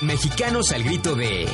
Mexicanos 0.00 0.70
al 0.72 0.84
grito 0.84 1.14
de 1.16 1.48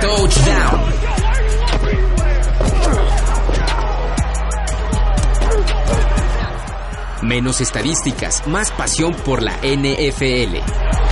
Touchdown. 0.00 0.80
Menos 7.22 7.60
estadísticas, 7.60 8.46
más 8.46 8.70
pasión 8.70 9.12
por 9.14 9.42
la 9.42 9.56
NFL. 9.62 11.05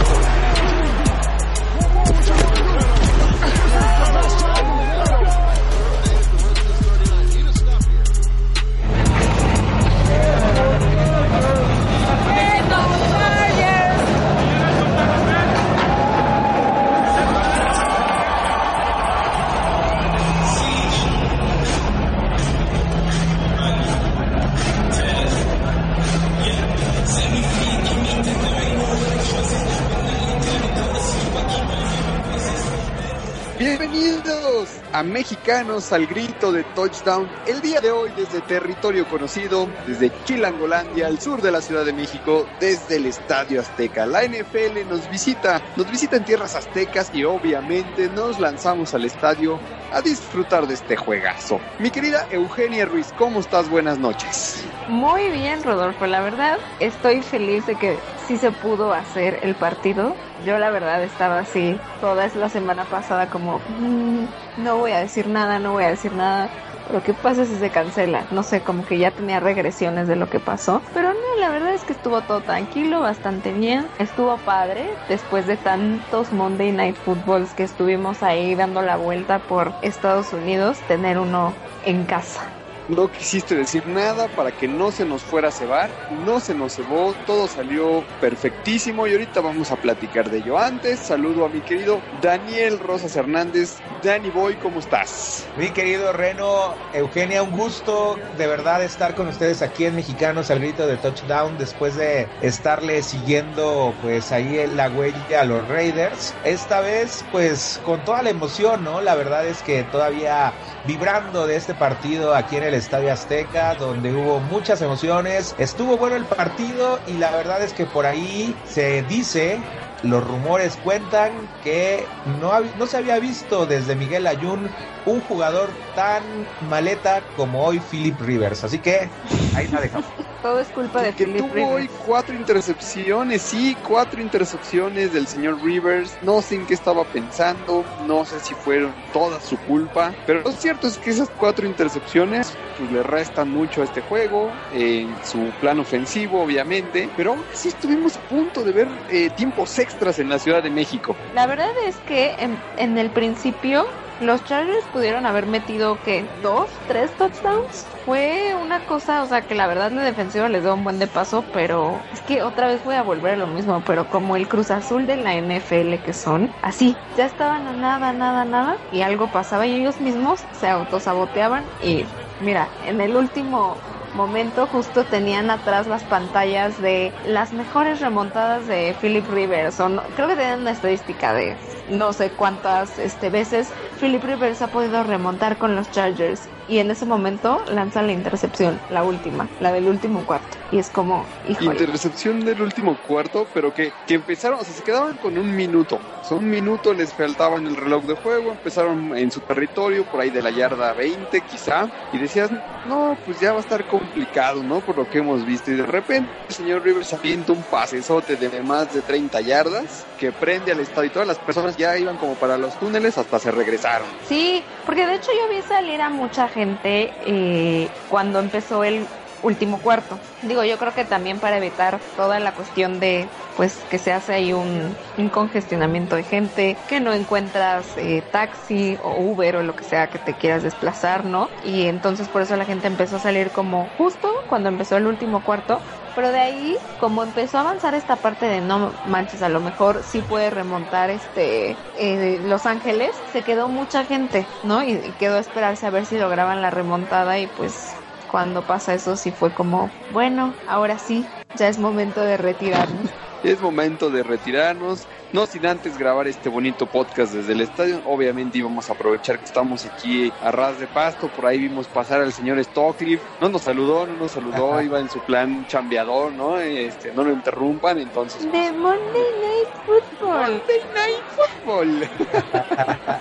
Mexicanos 35.25 35.91
al 35.95 36.07
grito 36.07 36.53
de 36.53 36.65
touchdown. 36.75 37.27
El 37.47 37.63
día 37.63 37.81
de 37.81 37.91
hoy 37.91 38.11
desde 38.15 38.43
territorio 38.43 39.09
conocido, 39.09 39.67
desde 39.87 40.13
Chilangolandia, 40.27 41.07
al 41.07 41.19
sur 41.19 41.41
de 41.41 41.51
la 41.51 41.63
Ciudad 41.63 41.83
de 41.87 41.95
México, 41.95 42.47
desde 42.61 42.97
el 42.97 43.07
Estadio 43.07 43.63
Azteca. 43.63 44.05
La 44.05 44.23
NFL 44.23 44.87
nos 44.87 45.09
visita, 45.11 45.63
nos 45.77 45.91
visita 45.91 46.17
en 46.17 46.27
tierras 46.27 46.55
aztecas 46.55 47.11
y 47.15 47.25
obviamente 47.25 48.11
nos 48.11 48.39
lanzamos 48.39 48.93
al 48.93 49.07
estadio 49.07 49.59
a 49.91 50.03
disfrutar 50.03 50.67
de 50.67 50.75
este 50.75 50.95
juegazo. 50.95 51.59
Mi 51.79 51.91
querida 51.91 52.27
Eugenia 52.31 52.85
Ruiz, 52.85 53.15
¿cómo 53.17 53.41
estás? 53.41 53.71
Buenas 53.71 53.97
noches. 53.97 54.63
Muy 54.89 55.31
bien, 55.31 55.63
Rodolfo. 55.63 56.07
La 56.07 56.21
verdad, 56.21 56.59
estoy 56.81 57.23
feliz 57.23 57.65
de 57.65 57.77
que 57.77 57.97
sí 58.27 58.37
se 58.37 58.51
pudo 58.51 58.93
hacer 58.93 59.39
el 59.43 59.55
partido. 59.55 60.15
Yo 60.45 60.59
la 60.59 60.71
verdad 60.71 61.03
estaba 61.03 61.39
así 61.39 61.79
toda 62.01 62.29
la 62.35 62.49
semana 62.49 62.85
pasada 62.85 63.29
como, 63.29 63.61
"Mm, 63.69 64.25
no 64.63 64.77
voy 64.77 64.93
a 64.93 64.99
decir 64.99 65.29
nada, 65.29 65.59
no 65.59 65.73
voy 65.73 65.85
a 65.85 65.91
decir 65.91 66.13
nada. 66.13 66.49
Pero 66.87 67.03
¿qué 67.03 67.15
pasa 67.15 67.47
si 67.47 67.57
se 67.57 67.71
cancela? 67.71 68.25
No 68.31 68.43
sé, 68.43 68.61
como 68.61 68.85
que 68.85 68.99
ya 68.99 69.11
tenía 69.11 69.41
regresiones 69.41 70.07
de 70.07 70.17
lo 70.17 70.29
que 70.29 70.39
pasó. 70.39 70.83
Pero 70.93 71.09
no, 71.09 71.41
la 71.41 71.49
verdad 71.49 71.73
es 71.73 71.83
que 71.83 71.95
estuvo 71.95 72.21
todo 72.21 72.41
tranquilo, 72.43 73.01
bastante 73.01 73.53
bien. 73.53 73.87
Estuvo 73.99 74.37
padre 74.39 74.87
después 75.09 75.47
de 75.47 75.57
tantos 75.57 76.33
Monday 76.33 76.73
Night 76.73 76.97
Footballs 76.97 77.55
que 77.55 77.63
estuvimos 77.63 78.23
ahí 78.23 78.55
dando 78.55 78.83
la 78.83 78.97
vuelta 78.97 79.39
por 79.39 79.73
Estados 79.81 80.33
Unidos, 80.35 80.79
tener 80.87 81.19
uno 81.19 81.55
en 81.87 82.05
casa. 82.05 82.43
No 82.87 83.11
quisiste 83.11 83.55
decir 83.55 83.87
nada 83.87 84.29
para 84.29 84.53
que 84.53 84.69
no 84.69 84.93
se 84.93 85.07
nos 85.07 85.23
fuera 85.23 85.49
a 85.49 85.53
cebar, 85.53 85.89
no 86.27 86.39
se 86.39 86.55
nos 86.55 86.77
cebó, 86.77 87.15
todo 87.27 87.49
salió 87.49 88.05
perfectísimo 88.21 89.07
y 89.07 89.13
ahorita 89.13 89.41
vamos 89.41 89.71
a 89.71 89.77
platicar 89.77 90.31
de 90.31 90.39
ello. 90.39 90.59
Antes, 90.59 91.01
saludo 91.01 91.47
a 91.47 91.49
mi 91.49 91.63
querido 91.63 92.03
Daniel 92.21 92.79
Rosas 92.79 93.17
Hernández. 93.17 93.79
Danny 94.03 94.29
Boy, 94.29 94.57
¿cómo 94.57 94.81
estás? 94.81 95.47
Mi 95.57 95.71
querido 95.71 96.13
Reno, 96.13 96.75
Eugenia, 96.93 97.43
un 97.43 97.53
gusto 97.53 98.19
de 98.37 98.47
verdad 98.47 98.83
estar 98.83 99.15
con 99.15 99.29
ustedes 99.29 99.63
aquí 99.63 99.87
en 99.87 99.97
Mexicanos 99.97 100.51
al 100.51 100.59
grito 100.59 100.87
de 100.87 100.99
touchdown 100.99 101.57
después 101.57 101.97
de 101.97 102.29
estarle 102.43 103.03
siguiendo 103.03 103.95
pues 104.03 104.31
ahí 104.31 104.59
en 104.59 104.77
la 104.77 104.91
huella 104.91 105.41
a 105.41 105.45
los 105.45 105.67
Raiders. 105.69 106.35
Esta 106.45 106.83
vez 106.83 107.25
pues 107.33 107.81
con 107.83 108.05
toda 108.05 108.23
la 108.23 108.29
emoción, 108.29 108.85
¿no? 108.85 109.01
La 109.01 109.15
verdad 109.15 109.47
es 109.47 109.63
que 109.63 109.85
todavía 109.85 110.53
vibrando 110.87 111.47
de 111.47 111.57
este 111.57 111.75
partido 111.75 112.35
aquí 112.35 112.57
en 112.57 112.65
el 112.65 112.75
Estadio 112.75 113.13
Azteca, 113.13 113.75
donde 113.75 114.13
hubo 114.13 114.41
muchas 114.41 114.83
emociones. 114.83 115.55
Estuvo 115.59 115.97
bueno 115.97 116.17
el 116.17 116.25
partido 116.25 117.01
y 117.07 117.15
la 117.15 117.31
verdad 117.31 117.63
es 117.63 117.73
que 117.73 117.87
por 117.87 118.07
ahí 118.07 118.55
se 118.67 119.03
dice 119.03 119.61
los 120.03 120.23
rumores 120.23 120.77
cuentan 120.77 121.33
que 121.63 122.07
no, 122.41 122.53
no, 122.79 122.87
se 122.87 122.99
había 122.99 123.19
visto 123.19 123.67
desde 123.67 123.97
Miguel 123.97 124.27
Ayun 124.27 124.69
un 125.07 125.21
jugador 125.23 125.71
tan 125.95 126.23
maleta 126.69 127.23
como 127.37 127.65
hoy 127.65 127.81
Philip 127.81 128.21
Rivers. 128.21 128.65
Así 128.65 128.79
que 128.79 129.09
ahí 129.55 129.67
la 129.69 129.81
dejamos. 129.81 130.07
Todo 130.45 130.61
es 130.61 130.69
culpa 130.69 131.03
de 131.03 131.15
que 131.15 131.25
Philip 131.25 131.39
tuvo 131.39 131.55
Rivers. 131.55 131.73
hoy 131.73 131.89
cuatro 132.05 132.37
intercepciones, 132.37 133.41
sí, 133.41 133.75
cuatro 133.83 134.21
intercepciones 134.21 135.11
del 135.11 135.27
señor 135.27 135.59
Rivers. 135.65 136.19
No 136.21 136.43
sé 136.43 136.57
en 136.57 136.67
qué 136.67 136.75
estaba 136.75 137.03
pensando, 137.07 137.83
no 138.01 138.27
sé 138.27 138.41
si 138.41 138.53
fueron 138.55 138.95
toda 139.11 139.41
su 139.41 139.57
culpa, 139.57 140.15
pero 140.27 140.43
lo 140.43 140.53
cierto 140.53 140.87
es 140.87 140.99
que 140.99 141.09
esas 141.09 141.31
cuatro 141.31 141.67
intercepciones 141.67 142.59
pues, 142.77 142.91
le 142.91 143.03
restan 143.03 143.49
mucho 143.49 143.81
a 143.81 143.85
este 143.85 144.03
juego, 144.03 144.53
en 144.71 145.17
su 145.25 145.51
plan 145.61 145.81
ofensivo, 145.81 146.43
obviamente, 146.43 147.09
pero 147.17 147.31
aún 147.33 147.45
así 147.51 147.69
estuvimos 147.69 148.19
a 148.19 148.21
punto 148.21 148.63
de 148.63 148.73
ver 148.73 148.89
eh, 149.09 149.31
tiempos 149.31 149.79
extras 149.79 150.19
en 150.19 150.29
la 150.29 150.39
Ciudad 150.39 150.63
de 150.63 150.71
México. 150.71 151.17
La 151.35 151.47
verdad 151.47 151.71
es 151.89 151.97
que 152.07 152.35
en, 152.39 152.59
en 152.77 152.99
el 152.99 153.11
principio 153.13 153.87
los 154.21 154.45
Chargers 154.45 154.85
pudieron 154.93 155.27
haber 155.27 155.47
metido 155.47 155.97
que 156.03 156.29
dos, 156.43 156.71
tres 156.87 157.11
touchdowns. 157.17 157.87
Fue 158.05 158.55
una 158.61 158.85
cosa, 158.87 159.23
o 159.23 159.27
sea, 159.27 159.43
que 159.43 159.55
la 159.55 159.67
verdad 159.67 159.91
la 159.91 160.03
defensiva 160.03 160.49
les 160.49 160.63
dio 160.63 160.75
un 160.75 160.85
buen 160.85 160.99
de 160.99 161.07
paso, 161.07 161.43
pero 161.53 162.01
es 162.13 162.21
que 162.21 162.43
otra 162.43 162.67
vez 162.67 162.85
voy 162.85 162.97
a 162.97 163.03
volver 163.03 163.35
a 163.35 163.37
lo 163.37 163.47
mismo, 163.47 163.83
pero 163.87 164.09
como 164.11 164.37
el 164.37 164.47
Cruz 164.47 164.71
Azul 164.71 165.07
de 165.07 165.17
la 165.17 165.35
NFL 165.35 166.03
que 166.05 166.13
son, 166.13 166.51
así, 166.63 166.97
ya 167.17 167.25
estaban 167.25 167.67
a 167.67 167.73
nada, 167.73 168.13
nada, 168.13 168.45
nada, 168.45 168.77
y 168.93 169.01
algo 169.01 169.29
pasaba 169.29 169.67
y 169.67 169.75
ellos 169.81 170.01
mismos 170.01 170.41
se 170.53 170.69
autosaboteaban 170.69 171.65
y 171.83 172.05
mira, 172.41 172.69
en 172.87 173.01
el 173.01 173.17
último 173.17 173.77
momento 174.15 174.67
justo 174.67 175.05
tenían 175.05 175.51
atrás 175.51 175.87
las 175.87 176.03
pantallas 176.05 176.81
de 176.81 177.13
las 177.27 177.53
mejores 177.53 178.01
remontadas 178.01 178.67
de 178.67 178.95
Philip 179.01 179.25
Rivers. 179.33 179.81
O 179.81 179.89
no, 179.89 180.03
creo 180.17 180.29
que 180.29 180.37
tenían 180.37 180.61
una 180.61 180.71
estadística 180.71 181.35
de 181.35 181.57
no 181.91 182.13
sé 182.13 182.31
cuántas 182.31 182.99
este, 182.99 183.29
veces 183.29 183.69
Philip 184.01 184.23
Rivers 184.25 184.63
ha 184.63 184.69
podido 184.69 185.03
remontar 185.05 185.59
con 185.59 185.77
los 185.77 185.91
Chargers. 185.91 186.43
Y 186.67 186.79
en 186.79 186.91
ese 186.91 187.05
momento 187.05 187.63
lanzan 187.71 188.07
la 188.07 188.13
intercepción, 188.13 188.81
la 188.91 189.05
última, 189.05 189.49
la 189.61 189.71
del 189.71 189.87
último 189.87 190.25
cuarto. 190.25 190.57
Y 190.73 190.79
es 190.79 190.89
como, 190.89 191.27
híjole. 191.47 191.73
Intercepción 191.73 192.45
del 192.45 192.63
último 192.63 192.97
cuarto, 193.07 193.47
pero 193.53 193.75
que, 193.75 193.93
que 194.07 194.15
empezaron, 194.15 194.61
o 194.61 194.65
sea, 194.65 194.73
se 194.73 194.83
quedaban 194.83 195.17
con 195.19 195.37
un 195.37 195.55
minuto. 195.55 195.99
Un 196.31 196.49
minuto 196.49 196.95
les 196.95 197.13
faltaba 197.13 197.59
en 197.59 197.67
el 197.67 197.77
reloj 197.77 198.05
de 198.05 198.15
juego, 198.15 198.53
empezaron 198.53 199.17
en 199.17 199.31
su 199.31 199.41
territorio, 199.41 200.05
por 200.05 200.21
ahí 200.21 200.31
de 200.31 200.43
la 200.43 200.51
yarda 200.51 200.93
20 200.95 201.41
quizá, 201.43 201.89
y 202.13 202.19
decías, 202.19 202.51
no, 202.89 203.17
pues 203.25 203.41
ya 203.41 203.53
va 203.53 203.59
a 203.59 203.61
estar 203.61 203.85
complicado, 203.85 204.63
¿no? 204.63 204.81
Por 204.81 204.97
lo 204.97 205.09
que 205.09 205.19
hemos 205.19 205.45
visto. 205.45 205.71
Y 205.71 205.75
de 205.75 205.87
repente 205.87 206.31
el 206.49 206.55
señor 206.55 206.83
Rivers 206.83 207.13
avienta 207.13 207.53
un 207.53 207.63
pasesote 207.63 208.37
de 208.37 208.63
más 208.63 208.93
de 208.95 209.03
30 209.03 209.41
yardas 209.43 210.07
que 210.19 210.33
prende 210.33 210.73
al 210.73 210.81
estadio 210.81 211.09
y 211.09 211.13
todas 211.13 211.29
las 211.29 211.39
personas 211.39 211.77
ya 211.77 211.97
iban 211.99 212.17
como 212.17 212.35
para 212.35 212.57
los 212.57 212.75
túneles 212.79 213.19
hasta 213.19 213.39
se 213.39 213.51
regresaron. 213.51 214.07
Sí, 214.27 214.63
porque 214.87 215.07
de 215.07 215.15
hecho 215.15 215.31
yo 215.33 215.55
vi 215.55 215.63
salir 215.63 216.01
a 216.01 216.09
mucha 216.09 216.49
gente 216.49 217.13
eh, 217.27 217.89
cuando 218.11 218.39
empezó 218.39 218.83
el 218.85 219.07
último 219.45 219.81
cuarto. 219.81 220.19
Digo, 220.43 220.65
yo 220.65 220.79
creo 220.79 220.93
que 220.95 221.05
también 221.05 221.39
para 221.39 221.59
evitar 221.59 222.01
toda 222.17 222.41
la 222.41 222.53
cuestión 222.53 222.99
de, 222.99 223.29
pues, 223.57 223.77
que 223.91 223.99
se 223.99 224.13
hace 224.13 224.35
ahí 224.35 224.53
un, 224.53 224.97
congestionamiento 225.31 226.17
de 226.17 226.23
gente, 226.23 226.77
que 226.89 227.01
no 227.01 227.13
encuentras 227.13 227.97
eh, 227.97 228.23
taxi 228.31 228.99
o 229.03 229.23
Uber 229.23 229.57
o 229.57 229.63
lo 229.63 229.75
que 229.75 229.85
sea 229.85 230.09
que 230.09 230.19
te 230.19 230.35
quieras 230.35 230.63
desplazar, 230.63 231.25
¿no? 231.25 231.49
Y 231.63 231.87
entonces 231.87 232.29
por 232.29 232.43
eso 232.43 232.57
la 232.57 232.65
gente 232.65 232.87
empezó 232.87 233.17
a 233.17 233.21
salir 233.21 233.51
como 233.51 233.87
justo 233.97 234.29
cuando 234.49 234.69
empezó 234.69 234.97
el 234.97 235.07
último 235.07 235.43
cuarto. 235.43 235.81
Pero 236.15 236.31
de 236.31 236.39
ahí, 236.39 236.77
como 237.01 237.25
empezó 237.25 237.59
a 237.59 237.63
avanzar 237.63 237.95
esta 237.95 238.17
parte 238.17 238.47
de 238.47 238.61
no 238.61 238.93
manches, 239.05 239.43
a 239.43 239.49
lo 239.49 239.61
mejor 239.61 240.03
sí 240.05 240.21
puede 240.23 240.51
remontar 240.51 241.11
este 241.11 241.77
eh, 241.97 242.39
Los 242.45 242.67
Ángeles, 242.67 243.11
se 243.33 243.43
quedó 243.43 243.69
mucha 243.69 244.05
gente, 244.05 244.47
¿no? 244.63 244.85
Y, 244.85 245.13
quedó 245.19 245.39
esperarse 245.39 245.87
a 245.87 245.91
ver 245.91 246.07
si 246.07 246.17
lograban 246.19 246.63
la 246.63 246.71
remontada 246.71 247.39
y 247.39 247.47
pues 247.49 248.04
cuando 248.35 248.67
pasa 248.67 248.95
eso 248.95 249.15
sí 249.17 249.31
fue 249.31 249.55
como, 249.55 249.95
bueno, 250.09 250.59
ahora 250.67 250.99
sí, 250.99 251.33
ya 251.53 251.69
es 251.69 251.79
momento 251.79 252.21
de 252.21 252.37
retirarnos. 252.37 253.15
Es 253.45 253.61
momento 253.61 254.09
de 254.09 254.23
retirarnos, 254.23 255.07
no 255.35 255.45
sin 255.45 255.67
antes 255.67 255.99
grabar 255.99 256.27
este 256.27 256.49
bonito 256.49 256.87
podcast 256.87 257.35
desde 257.35 257.53
el 257.53 257.61
estadio. 257.61 258.01
Obviamente 258.07 258.57
íbamos 258.57 258.89
a 258.89 258.95
aprovechar 258.95 259.39
que 259.39 259.45
estamos 259.45 259.85
aquí 259.85 260.33
a 260.43 260.51
ras 260.51 260.81
de 260.81 260.87
pasto. 260.87 261.29
Por 261.29 261.45
ahí 261.45 261.59
vimos 261.59 261.87
pasar 261.87 262.23
al 262.23 262.33
señor 262.33 262.63
Stockliffe. 262.65 263.23
No 263.43 263.51
nos 263.51 263.61
saludó, 263.63 264.07
no 264.07 264.15
nos 264.15 264.31
saludó, 264.33 264.81
iba 264.81 264.99
en 264.99 265.11
su 265.11 265.21
plan 265.21 265.67
chambeador, 265.69 266.33
¿no? 266.33 266.59
Este, 266.59 267.13
no 267.13 267.23
lo 267.23 267.33
interrumpan, 267.35 267.99
entonces. 267.99 268.51
De 268.51 268.73
Monday 268.73 269.03
Night 269.43 269.69
Football. 269.85 270.53
Monday 270.53 270.85
Night 270.95 271.23
Football. 271.37 272.09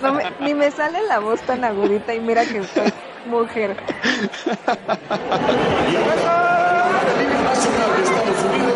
No 0.02 0.12
me- 0.14 0.30
ni 0.40 0.54
me 0.54 0.70
sale 0.70 1.02
la 1.06 1.18
voz 1.18 1.40
tan 1.42 1.64
agudita 1.64 2.14
y 2.14 2.20
mira 2.20 2.44
que 2.46 2.62
soy 2.64 2.92
mujer. 3.26 3.76
Oye, 5.86 5.98
¿qué 6.04 6.10
onda, 6.12 6.32
con- 8.66 8.73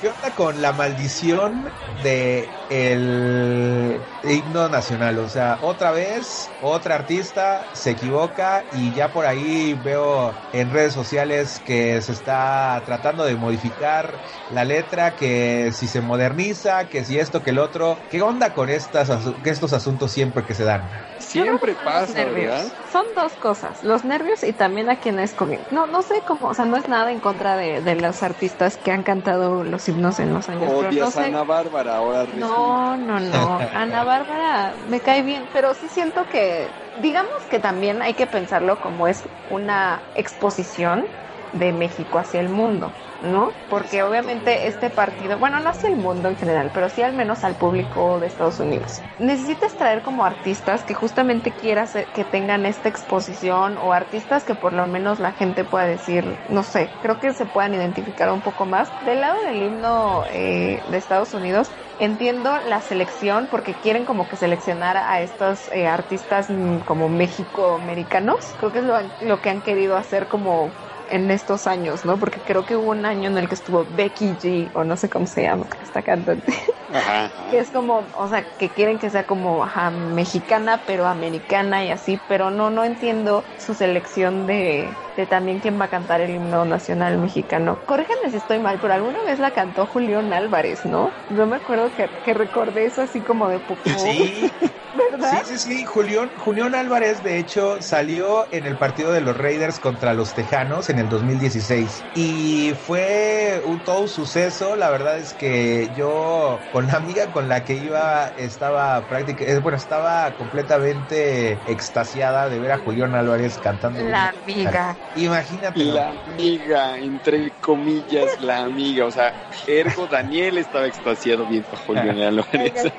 qué 0.00 0.08
onda 0.08 0.34
con 0.34 0.60
la 0.60 0.72
maldición 0.72 1.76
de 1.84 2.57
el 2.68 4.06
himno 4.22 4.68
nacional? 4.68 5.18
O 5.18 5.28
sea, 5.28 5.58
otra 5.62 5.90
vez, 5.90 6.54
otra 6.58 6.94
artista 6.96 7.70
se 7.72 7.90
equivoca 7.90 8.66
y 8.70 8.92
ya 8.92 9.12
por 9.12 9.26
ahí 9.26 9.74
veo 9.74 10.38
en 10.52 10.70
redes 10.70 10.92
sociales 10.94 11.60
que 11.60 12.00
se 12.02 12.12
está 12.12 12.82
tratando 12.84 13.24
de 13.24 13.36
modificar 13.36 14.20
la 14.48 14.64
letra, 14.64 15.14
que 15.16 15.70
si 15.72 15.88
se 15.88 16.00
moderniza, 16.02 16.88
que 16.88 17.04
si 17.04 17.18
esto, 17.18 17.42
que 17.42 17.50
el 17.50 17.58
otro. 17.58 18.06
¿Qué 18.08 18.22
onda 18.22 18.52
con 18.54 18.68
estas, 18.70 19.10
asu- 19.10 19.40
estos 19.46 19.72
asuntos 19.72 20.12
siempre 20.12 20.44
que 20.44 20.54
se 20.54 20.64
dan? 20.64 20.90
Siempre 21.20 21.74
pasa, 21.76 22.12
nervios. 22.14 22.54
¿verdad? 22.54 22.72
Son 22.84 23.04
dos 23.16 23.36
cosas, 23.36 23.82
los 23.82 24.04
nervios 24.04 24.42
y 24.44 24.52
también 24.52 24.88
a 24.88 24.98
quien 25.00 25.18
es 25.18 25.34
comiendo. 25.34 25.66
No, 25.70 25.86
no 25.88 26.02
sé 26.02 26.22
cómo, 26.24 26.48
o 26.48 26.54
sea, 26.54 26.64
no 26.64 26.76
es 26.76 26.86
nada 26.88 27.10
en 27.10 27.20
contra 27.20 27.56
de, 27.56 27.82
de 27.82 27.96
los 27.96 28.22
artistas 28.22 28.78
que 28.78 28.92
han 28.92 29.02
cantado 29.02 29.64
los 29.64 29.88
himnos 29.88 30.20
en 30.20 30.32
los 30.32 30.48
años. 30.48 30.74
pero 30.78 30.92
no 30.92 30.96
Odias 31.00 31.16
a 31.16 31.24
sé. 31.24 31.24
Ana 31.24 31.42
Bárbara, 31.44 31.96
ahora 31.96 32.24
resulta. 32.26 32.57
No, 32.58 32.96
no, 32.96 33.20
no. 33.20 33.58
Ana 33.74 34.04
Bárbara 34.04 34.74
me 34.90 35.00
cae 35.00 35.22
bien, 35.22 35.42
pero 35.52 35.74
sí 35.74 35.86
siento 35.88 36.24
que, 36.30 36.66
digamos 37.00 37.42
que 37.50 37.58
también 37.58 38.02
hay 38.02 38.14
que 38.14 38.26
pensarlo 38.26 38.80
como 38.80 39.06
es 39.06 39.22
una 39.50 40.00
exposición 40.14 41.06
de 41.52 41.72
México 41.72 42.18
hacia 42.18 42.40
el 42.40 42.48
mundo, 42.48 42.92
¿no? 43.20 43.52
Porque 43.68 44.02
obviamente 44.02 44.66
este 44.68 44.90
partido, 44.90 45.38
bueno, 45.38 45.60
no 45.60 45.70
hacia 45.70 45.88
el 45.88 45.96
mundo 45.96 46.28
en 46.28 46.36
general, 46.36 46.70
pero 46.72 46.88
sí 46.88 47.02
al 47.02 47.14
menos 47.14 47.44
al 47.44 47.56
público 47.56 48.20
de 48.20 48.26
Estados 48.26 48.60
Unidos. 48.60 49.02
Necesitas 49.18 49.76
traer 49.76 50.02
como 50.02 50.24
artistas 50.24 50.84
que 50.84 50.94
justamente 50.94 51.52
quieras 51.52 51.96
que 52.12 52.24
tengan 52.24 52.66
esta 52.66 52.88
exposición 52.88 53.76
o 53.78 53.92
artistas 53.92 54.44
que 54.44 54.54
por 54.54 54.72
lo 54.72 54.86
menos 54.86 55.18
la 55.18 55.32
gente 55.32 55.64
pueda 55.64 55.86
decir, 55.86 56.38
no 56.48 56.62
sé, 56.62 56.90
creo 57.00 57.18
que 57.18 57.32
se 57.32 57.46
puedan 57.46 57.74
identificar 57.74 58.30
un 58.32 58.42
poco 58.42 58.66
más. 58.66 58.92
Del 59.00 59.20
lado 59.20 59.42
del 59.42 59.62
himno 59.62 60.24
eh, 60.30 60.82
de 60.88 60.96
Estados 60.98 61.34
Unidos, 61.34 61.72
entiendo 61.98 62.58
la 62.60 62.80
selección 62.80 63.48
porque 63.50 63.74
quieren 63.74 64.04
como 64.04 64.28
que 64.28 64.36
seleccionar 64.36 64.96
a 64.96 65.20
estos 65.20 65.70
eh, 65.72 65.86
artistas 65.86 66.48
mm, 66.50 66.78
como 66.80 67.08
México-americanos. 67.08 68.54
Creo 68.56 68.72
que 68.72 68.78
es 68.78 68.84
lo, 68.84 68.94
lo 69.20 69.40
que 69.40 69.50
han 69.50 69.62
querido 69.62 69.96
hacer 69.96 70.28
como 70.28 70.87
en 71.08 71.30
estos 71.30 71.66
años, 71.66 72.04
¿no? 72.04 72.18
Porque 72.18 72.42
creo 72.42 72.64
que 72.64 72.76
hubo 72.76 72.90
un 72.90 73.04
año 73.06 73.28
en 73.30 73.38
el 73.38 73.48
que 73.48 73.54
estuvo 73.54 73.86
Becky 73.86 74.36
G, 74.36 74.70
o 74.74 74.84
no 74.84 74.96
sé 74.96 75.08
cómo 75.10 75.26
se 75.26 75.42
llama 75.42 75.68
esta 75.80 76.02
cantante, 76.02 76.52
Ajá, 76.92 77.26
ajá. 77.36 77.48
que 77.48 77.58
es 77.58 77.70
como, 77.70 78.10
o 78.14 78.28
sea, 78.28 78.48
que 78.58 78.74
quieren 78.74 78.98
que 78.98 79.10
sea 79.10 79.26
como 79.26 79.64
ajá, 79.64 79.90
mexicana, 79.90 80.84
pero 80.86 81.06
americana 81.06 81.84
y 81.84 81.90
así, 81.90 82.18
pero 82.26 82.50
no, 82.50 82.70
no 82.70 82.84
entiendo 82.84 83.52
su 83.56 83.74
selección 83.74 84.46
de, 84.46 85.02
de 85.18 85.26
también 85.26 85.58
quién 85.58 85.80
va 85.80 85.86
a 85.86 85.88
cantar 85.88 86.20
el 86.20 86.30
himno 86.30 86.64
nacional 86.64 87.18
mexicano. 87.18 87.80
Corríjanme 87.86 88.30
si 88.30 88.36
estoy 88.36 88.60
mal, 88.60 88.78
pero 88.80 88.94
alguna 88.94 89.20
vez 89.24 89.40
la 89.40 89.50
cantó 89.50 89.84
Julián 89.84 90.32
Álvarez, 90.32 90.84
¿no? 90.84 91.10
Yo 91.28 91.44
me 91.46 91.56
acuerdo 91.56 91.90
que, 91.90 92.08
que 92.22 92.34
recordé 92.34 92.86
eso 92.86 93.02
así 93.02 93.20
como 93.20 93.48
de 93.48 93.58
poco, 93.58 93.82
Sí, 93.98 94.48
¿verdad? 95.10 95.42
Sí, 95.44 95.58
sí, 95.58 95.78
sí. 95.78 95.84
Julián, 95.84 96.30
Julián 96.36 96.74
Álvarez, 96.76 97.22
de 97.24 97.38
hecho, 97.38 97.82
salió 97.82 98.46
en 98.52 98.64
el 98.66 98.76
partido 98.76 99.12
de 99.12 99.20
los 99.20 99.36
Raiders 99.36 99.80
contra 99.80 100.14
los 100.14 100.34
Tejanos 100.34 100.88
en 100.88 101.00
el 101.00 101.08
2016. 101.08 102.04
Y 102.14 102.74
fue 102.86 103.60
un, 103.64 103.82
todo 103.82 104.02
un 104.02 104.08
suceso. 104.08 104.76
La 104.76 104.90
verdad 104.90 105.18
es 105.18 105.34
que 105.34 105.90
yo, 105.94 106.60
con 106.70 106.86
la 106.86 106.94
amiga 106.94 107.32
con 107.32 107.48
la 107.48 107.64
que 107.64 107.74
iba, 107.74 108.28
estaba 108.36 109.08
prácticamente, 109.08 109.60
bueno, 109.60 109.76
estaba 109.76 110.36
completamente 110.36 111.60
extasiada 111.66 112.48
de 112.48 112.60
ver 112.60 112.72
a 112.72 112.78
Julián 112.78 113.14
Álvarez 113.14 113.58
cantando. 113.58 113.98
La 114.04 114.28
amiga. 114.28 114.98
Imagínate. 115.14 115.84
La 115.84 116.10
amiga, 116.10 116.98
entre 116.98 117.50
comillas, 117.60 118.40
la 118.40 118.64
amiga. 118.64 119.06
O 119.06 119.10
sea, 119.10 119.34
ergo 119.66 120.06
Daniel 120.06 120.58
estaba 120.58 120.86
extasiado 120.86 121.46
viendo 121.46 121.68
a 121.72 121.76
Julián 121.76 122.18
Álvarez. 122.20 122.92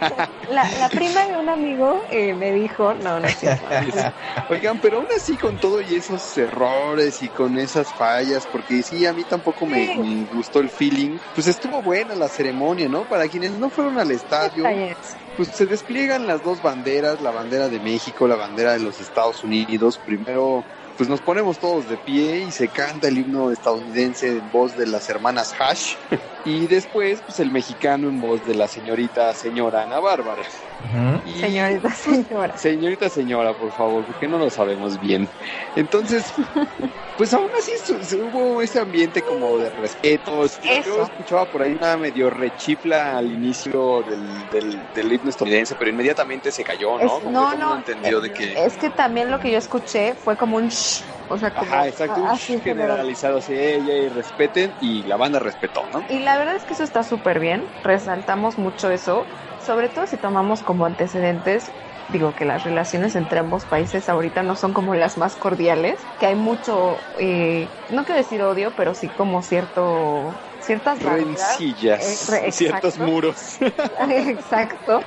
La, 0.49 0.69
la 0.79 0.89
prima 0.89 1.25
de 1.25 1.37
un 1.37 1.49
amigo 1.49 2.01
eh, 2.11 2.33
me 2.33 2.51
dijo, 2.51 2.93
no, 2.93 3.19
no 3.19 3.27
es 3.27 3.37
cierto. 3.37 3.65
Oigan, 4.49 4.79
pero 4.79 4.97
aún 4.97 5.07
así 5.15 5.37
con 5.37 5.57
todo 5.57 5.81
y 5.81 5.95
esos 5.95 6.37
errores 6.37 7.21
y 7.21 7.29
con 7.29 7.57
esas 7.57 7.93
fallas, 7.93 8.47
porque 8.51 8.83
sí, 8.83 9.05
a 9.05 9.13
mí 9.13 9.23
tampoco 9.23 9.65
me, 9.65 9.95
me 9.97 10.25
gustó 10.33 10.59
el 10.59 10.69
feeling, 10.69 11.17
pues 11.33 11.47
estuvo 11.47 11.81
buena 11.81 12.15
la 12.15 12.27
ceremonia, 12.27 12.89
¿no? 12.89 13.03
Para 13.03 13.27
quienes 13.27 13.51
no 13.51 13.69
fueron 13.69 13.99
al 13.99 14.11
estadio, 14.11 14.65
pues 15.37 15.49
se 15.49 15.65
despliegan 15.65 16.27
las 16.27 16.43
dos 16.43 16.61
banderas, 16.61 17.21
la 17.21 17.31
bandera 17.31 17.69
de 17.69 17.79
México, 17.79 18.27
la 18.27 18.35
bandera 18.35 18.73
de 18.73 18.79
los 18.79 18.99
Estados 18.99 19.43
Unidos. 19.43 19.97
Primero, 19.97 20.65
pues 20.99 21.07
nos 21.07 21.21
ponemos 21.21 21.57
todos 21.59 21.87
de 21.87 21.95
pie 21.95 22.43
y 22.45 22.51
se 22.51 22.67
canta 22.67 23.07
el 23.07 23.19
himno 23.19 23.53
estadounidense 23.53 24.27
en 24.27 24.51
voz 24.51 24.75
de 24.75 24.85
las 24.85 25.09
hermanas 25.09 25.55
Hash. 25.57 25.95
Y 26.45 26.67
después, 26.67 27.21
pues 27.21 27.39
el 27.39 27.51
mexicano 27.51 28.09
en 28.09 28.19
voz 28.19 28.45
de 28.45 28.55
la 28.55 28.67
señorita 28.67 29.33
señora 29.33 29.83
Ana 29.83 29.99
Bárbara. 29.99 30.43
Señorita, 30.81 31.89
señora. 31.95 32.57
Señorita, 32.57 33.09
señora, 33.09 33.53
por 33.53 33.71
favor, 33.71 34.05
porque 34.05 34.27
no 34.27 34.37
lo 34.37 34.49
sabemos 34.49 34.97
bien. 34.99 35.29
Entonces, 35.75 36.33
pues 37.17 37.33
aún 37.33 37.49
así 37.57 37.71
su- 37.83 38.03
su- 38.05 38.27
hubo 38.27 38.61
ese 38.61 38.79
ambiente 38.79 39.21
como 39.21 39.57
de 39.57 39.69
respeto. 39.71 40.45
Yo 40.85 41.03
escuchaba 41.03 41.49
por 41.49 41.63
ahí 41.63 41.73
una 41.75 41.97
medio 41.97 42.29
rechifla 42.29 43.17
al 43.17 43.31
inicio 43.31 44.03
del, 44.03 44.47
del, 44.49 44.91
del 44.93 45.11
himno 45.13 45.29
estadounidense, 45.29 45.75
pero 45.75 45.89
inmediatamente 45.91 46.51
se 46.51 46.63
cayó, 46.63 46.97
¿no? 46.97 47.17
Es- 47.17 47.23
no, 47.25 47.55
no. 47.55 47.77
entendió 47.77 48.21
de 48.21 48.31
que... 48.31 48.53
Es 48.65 48.77
que 48.77 48.89
también 48.89 49.29
lo 49.31 49.39
que 49.39 49.51
yo 49.51 49.57
escuché 49.57 50.15
fue 50.15 50.37
como 50.37 50.57
un 50.57 50.69
shh, 50.69 51.03
o 51.29 51.37
sea, 51.39 51.55
como 51.55 51.71
Ajá, 51.71 51.87
exacto, 51.87 52.21
así 52.25 52.59
generalizado 52.59 53.37
hacia 53.37 53.61
ella 53.61 53.93
y 53.95 54.09
respeten, 54.09 54.75
y 54.79 55.03
la 55.03 55.17
banda 55.17 55.37
respetó, 55.39 55.87
¿no? 55.91 56.07
Y 56.07 56.19
la 56.19 56.37
verdad 56.37 56.55
es 56.55 56.65
que 56.65 56.73
eso 56.73 56.83
está 56.83 57.03
súper 57.03 57.39
bien, 57.39 57.71
resaltamos 57.83 58.57
mucho 58.57 58.89
eso, 58.91 59.27
sobre 59.57 59.89
todo 59.89 60.07
si 60.07 60.17
tomamos 60.17 60.63
como 60.63 60.85
antecedentes, 60.85 61.75
digo 62.07 62.33
que 62.33 62.45
las 62.45 62.63
relaciones 62.63 63.15
entre 63.15 63.39
ambos 63.39 63.67
países 63.67 64.09
ahorita 64.09 64.41
no 64.41 64.55
son 64.55 64.73
como 64.73 64.95
las 64.95 65.17
más 65.17 65.37
cordiales, 65.37 66.09
que 66.17 66.25
hay 66.25 66.35
mucho, 66.35 67.07
eh, 67.19 67.75
no 67.89 68.05
quiero 68.05 68.17
decir 68.21 68.41
odio, 68.41 68.73
pero 68.75 68.95
sí 68.95 69.13
como 69.13 69.41
cierto, 69.43 70.41
ciertas. 70.59 70.99
Rencillas, 71.01 72.03
Eh, 72.03 72.17
re- 72.25 72.51
ciertos 72.51 72.97
muros. 72.97 73.57
Exacto. 74.09 75.05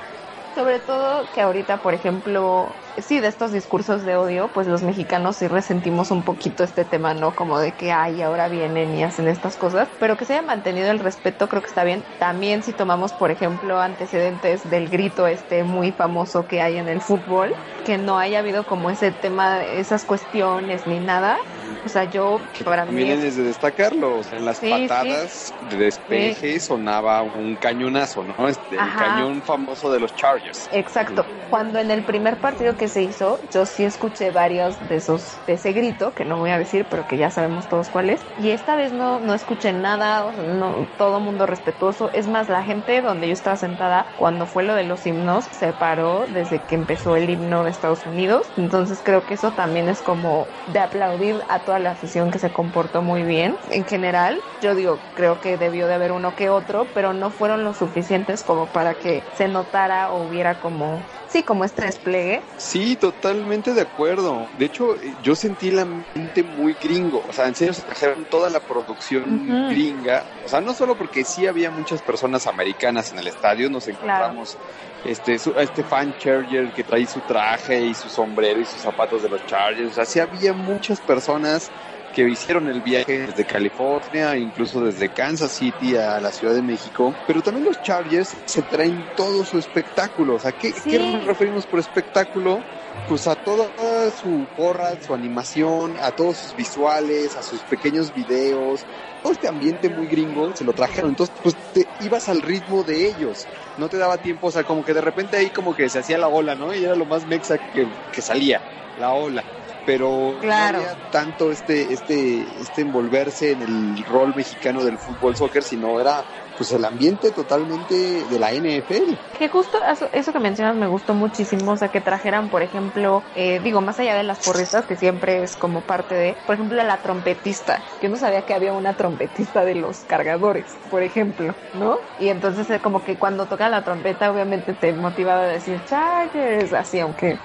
Sobre 0.53 0.79
todo 0.79 1.31
que 1.31 1.41
ahorita, 1.41 1.81
por 1.81 1.93
ejemplo, 1.95 2.82
sí, 3.01 3.19
de 3.19 3.27
estos 3.27 3.51
discursos 3.51 4.03
de 4.03 4.15
odio, 4.15 4.49
pues 4.53 4.67
los 4.67 4.83
mexicanos 4.83 5.37
sí 5.37 5.47
resentimos 5.47 6.11
un 6.11 6.23
poquito 6.23 6.63
este 6.63 6.85
tema, 6.85 7.13
¿no? 7.13 7.35
Como 7.35 7.59
de 7.59 7.71
que, 7.71 7.91
ay, 7.91 8.21
ahora 8.21 8.47
vienen 8.47 8.95
y 8.95 9.03
hacen 9.03 9.27
estas 9.27 9.57
cosas, 9.57 9.87
pero 9.99 10.17
que 10.17 10.25
se 10.25 10.33
haya 10.33 10.41
mantenido 10.41 10.91
el 10.91 10.99
respeto 10.99 11.47
creo 11.47 11.61
que 11.61 11.67
está 11.67 11.83
bien. 11.83 12.03
También 12.19 12.63
si 12.63 12.73
tomamos, 12.73 13.13
por 13.13 13.31
ejemplo, 13.31 13.79
antecedentes 13.79 14.69
del 14.69 14.89
grito 14.89 15.27
este 15.27 15.63
muy 15.63 15.91
famoso 15.91 16.47
que 16.47 16.61
hay 16.61 16.77
en 16.77 16.87
el 16.87 17.01
fútbol, 17.01 17.53
que 17.85 17.97
no 17.97 18.17
haya 18.19 18.39
habido 18.39 18.65
como 18.65 18.89
ese 18.89 19.11
tema, 19.11 19.63
esas 19.63 20.05
cuestiones 20.05 20.87
ni 20.87 20.99
nada, 20.99 21.37
o 21.85 21.89
sea, 21.89 22.05
yo, 22.05 22.39
para 22.63 22.85
mí. 22.85 22.91
También 22.91 23.19
es 23.23 23.35
de 23.35 23.43
destacarlo. 23.43 24.19
O 24.19 24.23
sea, 24.23 24.37
en 24.37 24.45
las 24.45 24.59
patadas 24.59 25.53
de 25.69 25.77
despeje 25.77 26.59
sonaba 26.59 27.21
un 27.21 27.55
cañonazo, 27.55 28.23
¿no? 28.23 28.47
Este, 28.47 28.75
el 28.75 28.93
cañón 28.97 29.41
famoso 29.41 29.91
de 29.91 29.99
los 29.99 30.15
Chargers. 30.15 30.69
Exacto. 30.71 31.25
Cuando 31.49 31.79
en 31.79 31.91
el 31.91 32.03
primer 32.03 32.37
partido 32.37 32.75
que 32.77 32.82
se 32.87 33.03
hizo, 33.03 33.39
yo 33.49 33.65
sí 33.65 33.83
escuché 33.83 34.31
varios 34.31 34.79
de 34.79 34.95
esos, 34.95 35.43
de 35.45 35.53
ese 35.53 35.73
grito, 35.73 36.13
que 36.13 36.25
no 36.25 36.37
voy 36.37 36.51
a 36.51 36.57
decir, 36.59 36.87
pero 36.89 37.07
que 37.07 37.17
ya 37.17 37.29
sabemos 37.31 37.67
todos 37.67 37.89
cuál 37.89 38.09
es. 38.09 38.25
Y 38.35 38.49
esta 38.51 38.75
vez 38.75 38.93
no, 38.93 39.19
no 39.19 39.33
escuché 39.33 39.73
nada, 39.73 40.25
o 40.25 40.33
sea, 40.33 40.43
no, 40.43 40.91
todo 40.97 41.19
mundo 41.19 41.45
respetuoso. 41.45 42.11
Es 42.13 42.27
más, 42.27 42.49
la 42.49 42.63
gente 42.63 43.01
donde 43.01 43.27
yo 43.27 43.33
estaba 43.33 43.55
sentada, 43.57 44.11
cuando 44.15 44.45
fue 44.47 44.63
lo 44.63 44.75
de 44.75 44.83
los 44.83 45.05
himnos, 45.05 45.45
se 45.51 45.73
paró 45.73 46.27
desde 46.27 46.65
que 46.65 46.75
empezó 46.75 47.15
el 47.15 47.29
himno 47.29 47.63
de 47.63 47.69
Estados 47.71 48.05
Unidos. 48.05 48.51
Entonces 48.55 49.01
creo 49.03 49.25
que 49.25 49.33
eso 49.35 49.53
también 49.53 49.89
es 49.89 50.01
como 50.01 50.53
de 50.65 50.79
aplaudir 50.79 51.41
a 51.47 51.63
toda 51.63 51.79
la 51.79 51.91
afición 51.91 52.31
que 52.31 52.39
se 52.39 52.51
comportó 52.51 53.01
muy 53.01 53.23
bien. 53.23 53.59
En 53.69 53.85
general, 53.85 54.45
yo 54.59 54.75
digo, 54.75 55.05
creo 55.13 55.39
que 55.39 55.57
debió 55.57 55.87
de 55.87 55.93
haber 55.95 56.11
uno 56.11 56.35
que 56.35 56.49
otro, 56.49 56.91
pero 56.93 57.13
no 57.13 57.31
fueron 57.31 57.63
lo 57.63 57.73
suficientes 57.73 58.43
como 58.43 58.71
para 58.71 58.95
que 58.97 59.27
se 59.31 59.47
notara 59.47 60.11
o 60.11 60.23
hubiera 60.23 60.59
como 60.59 61.05
Sí, 61.25 61.43
como 61.43 61.65
este 61.65 61.85
despliegue. 61.85 62.45
Sí, 62.73 62.95
totalmente 62.95 63.71
de 63.75 63.81
acuerdo. 63.81 64.47
De 64.57 64.65
hecho, 64.65 64.95
yo 65.21 65.35
sentí 65.35 65.69
la 65.69 65.85
mente 65.85 66.41
muy 66.41 66.73
gringo. 66.81 67.23
O 67.29 67.31
sea, 67.31 67.47
en 67.47 67.53
serio 67.53 67.71
se 67.71 67.83
trajeron 67.83 68.25
toda 68.25 68.49
la 68.49 68.59
producción 68.59 69.69
gringa. 69.69 70.23
O 70.43 70.49
sea, 70.49 70.59
no 70.59 70.73
solo 70.73 70.97
porque 70.97 71.23
sí 71.23 71.45
había 71.45 71.69
muchas 71.69 72.01
personas 72.01 72.47
americanas 72.47 73.11
en 73.11 73.19
el 73.19 73.27
estadio, 73.27 73.69
nos 73.69 73.87
encontramos 73.87 74.57
este, 75.05 75.35
este 75.35 75.83
fan 75.83 76.17
Charger 76.17 76.71
que 76.71 76.83
trae 76.83 77.05
su 77.05 77.19
traje 77.19 77.79
y 77.79 77.93
su 77.93 78.09
sombrero 78.09 78.59
y 78.59 78.65
sus 78.65 78.81
zapatos 78.81 79.21
de 79.21 79.29
los 79.29 79.45
Chargers. 79.45 79.91
O 79.91 79.93
sea, 79.93 80.05
sí 80.05 80.19
había 80.19 80.53
muchas 80.53 80.99
personas 80.99 81.69
que 82.13 82.29
hicieron 82.29 82.67
el 82.67 82.81
viaje 82.81 83.27
desde 83.27 83.45
California, 83.45 84.37
incluso 84.37 84.81
desde 84.81 85.09
Kansas 85.09 85.51
City 85.51 85.97
a 85.97 86.19
la 86.19 86.31
Ciudad 86.31 86.53
de 86.53 86.61
México, 86.61 87.13
pero 87.27 87.41
también 87.41 87.65
los 87.65 87.81
Chargers 87.81 88.35
se 88.45 88.61
traen 88.61 89.03
todo 89.17 89.43
su 89.43 89.57
espectáculo. 89.57 90.35
O 90.35 90.39
sea, 90.39 90.51
¿qué, 90.51 90.71
¿qué 90.71 90.99
nos 90.99 91.25
referimos 91.25 91.65
por 91.65 91.79
espectáculo? 91.79 92.63
Pues 93.09 93.27
a 93.27 93.35
toda 93.35 93.67
su 94.11 94.45
porra, 94.55 95.01
su 95.01 95.13
animación, 95.13 95.95
a 95.99 96.11
todos 96.11 96.37
sus 96.37 96.55
visuales, 96.55 97.35
a 97.35 97.41
sus 97.41 97.59
pequeños 97.61 98.13
videos, 98.13 98.85
todo 99.23 99.33
este 99.33 99.47
ambiente 99.47 99.89
muy 99.89 100.05
gringo 100.05 100.55
se 100.55 100.63
lo 100.63 100.73
trajeron. 100.73 101.09
Entonces, 101.09 101.35
pues 101.41 101.55
te 101.73 101.87
ibas 102.01 102.29
al 102.29 102.41
ritmo 102.41 102.83
de 102.83 103.07
ellos. 103.07 103.47
No 103.77 103.89
te 103.89 103.97
daba 103.97 104.17
tiempo, 104.17 104.47
o 104.47 104.51
sea, 104.51 104.63
como 104.63 104.85
que 104.85 104.93
de 104.93 105.01
repente 105.01 105.37
ahí 105.37 105.49
como 105.49 105.75
que 105.75 105.89
se 105.89 105.99
hacía 105.99 106.19
la 106.19 106.27
ola, 106.27 106.53
¿no? 106.53 106.73
Y 106.73 106.83
era 106.83 106.95
lo 106.95 107.05
más 107.05 107.25
mexa 107.25 107.57
que, 107.57 107.87
que 108.11 108.21
salía, 108.21 108.61
la 108.99 109.13
ola 109.13 109.43
pero 109.85 110.37
claro. 110.41 110.79
no 110.79 110.89
había 110.89 111.09
tanto 111.09 111.51
este, 111.51 111.93
este, 111.93 112.41
este 112.61 112.81
envolverse 112.81 113.51
en 113.51 113.61
el 113.61 114.03
rol 114.05 114.33
mexicano 114.35 114.83
del 114.83 114.97
fútbol 114.97 115.35
soccer, 115.35 115.63
sino 115.63 115.99
era 115.99 116.23
pues 116.57 116.71
el 116.71 116.85
ambiente 116.85 117.31
totalmente 117.31 117.95
de 117.95 118.39
la 118.39 118.51
NFL. 118.51 119.13
Que 119.37 119.49
justo 119.49 119.79
eso, 120.13 120.31
que 120.31 120.39
mencionas 120.39 120.75
me 120.75 120.87
gustó 120.87 121.13
muchísimo, 121.13 121.71
o 121.71 121.77
sea, 121.77 121.89
que 121.89 122.01
trajeran, 122.01 122.49
por 122.49 122.61
ejemplo, 122.61 123.23
eh, 123.35 123.59
digo, 123.63 123.81
más 123.81 123.99
allá 123.99 124.15
de 124.15 124.23
las 124.23 124.39
porristas, 124.39 124.85
que 124.85 124.95
siempre 124.95 125.43
es 125.43 125.55
como 125.55 125.81
parte 125.81 126.15
de, 126.15 126.35
por 126.45 126.55
ejemplo, 126.55 126.81
la 126.83 126.97
trompetista. 126.97 127.81
Yo 128.01 128.09
no 128.09 128.17
sabía 128.17 128.43
que 128.43 128.53
había 128.53 128.73
una 128.73 128.93
trompetista 128.93 129.65
de 129.65 129.75
los 129.75 129.97
cargadores, 130.01 130.65
por 130.89 131.01
ejemplo, 131.01 131.55
¿no? 131.73 131.97
Y 132.19 132.29
entonces 132.29 132.69
eh, 132.69 132.79
como 132.79 133.03
que 133.03 133.15
cuando 133.15 133.45
toca 133.45 133.69
la 133.69 133.83
trompeta, 133.83 134.31
obviamente 134.31 134.73
te 134.73 134.93
motivaba 134.93 135.43
a 135.43 135.47
decir, 135.47 135.79
Chargers, 135.85 136.73
así, 136.73 136.99
aunque 136.99 137.39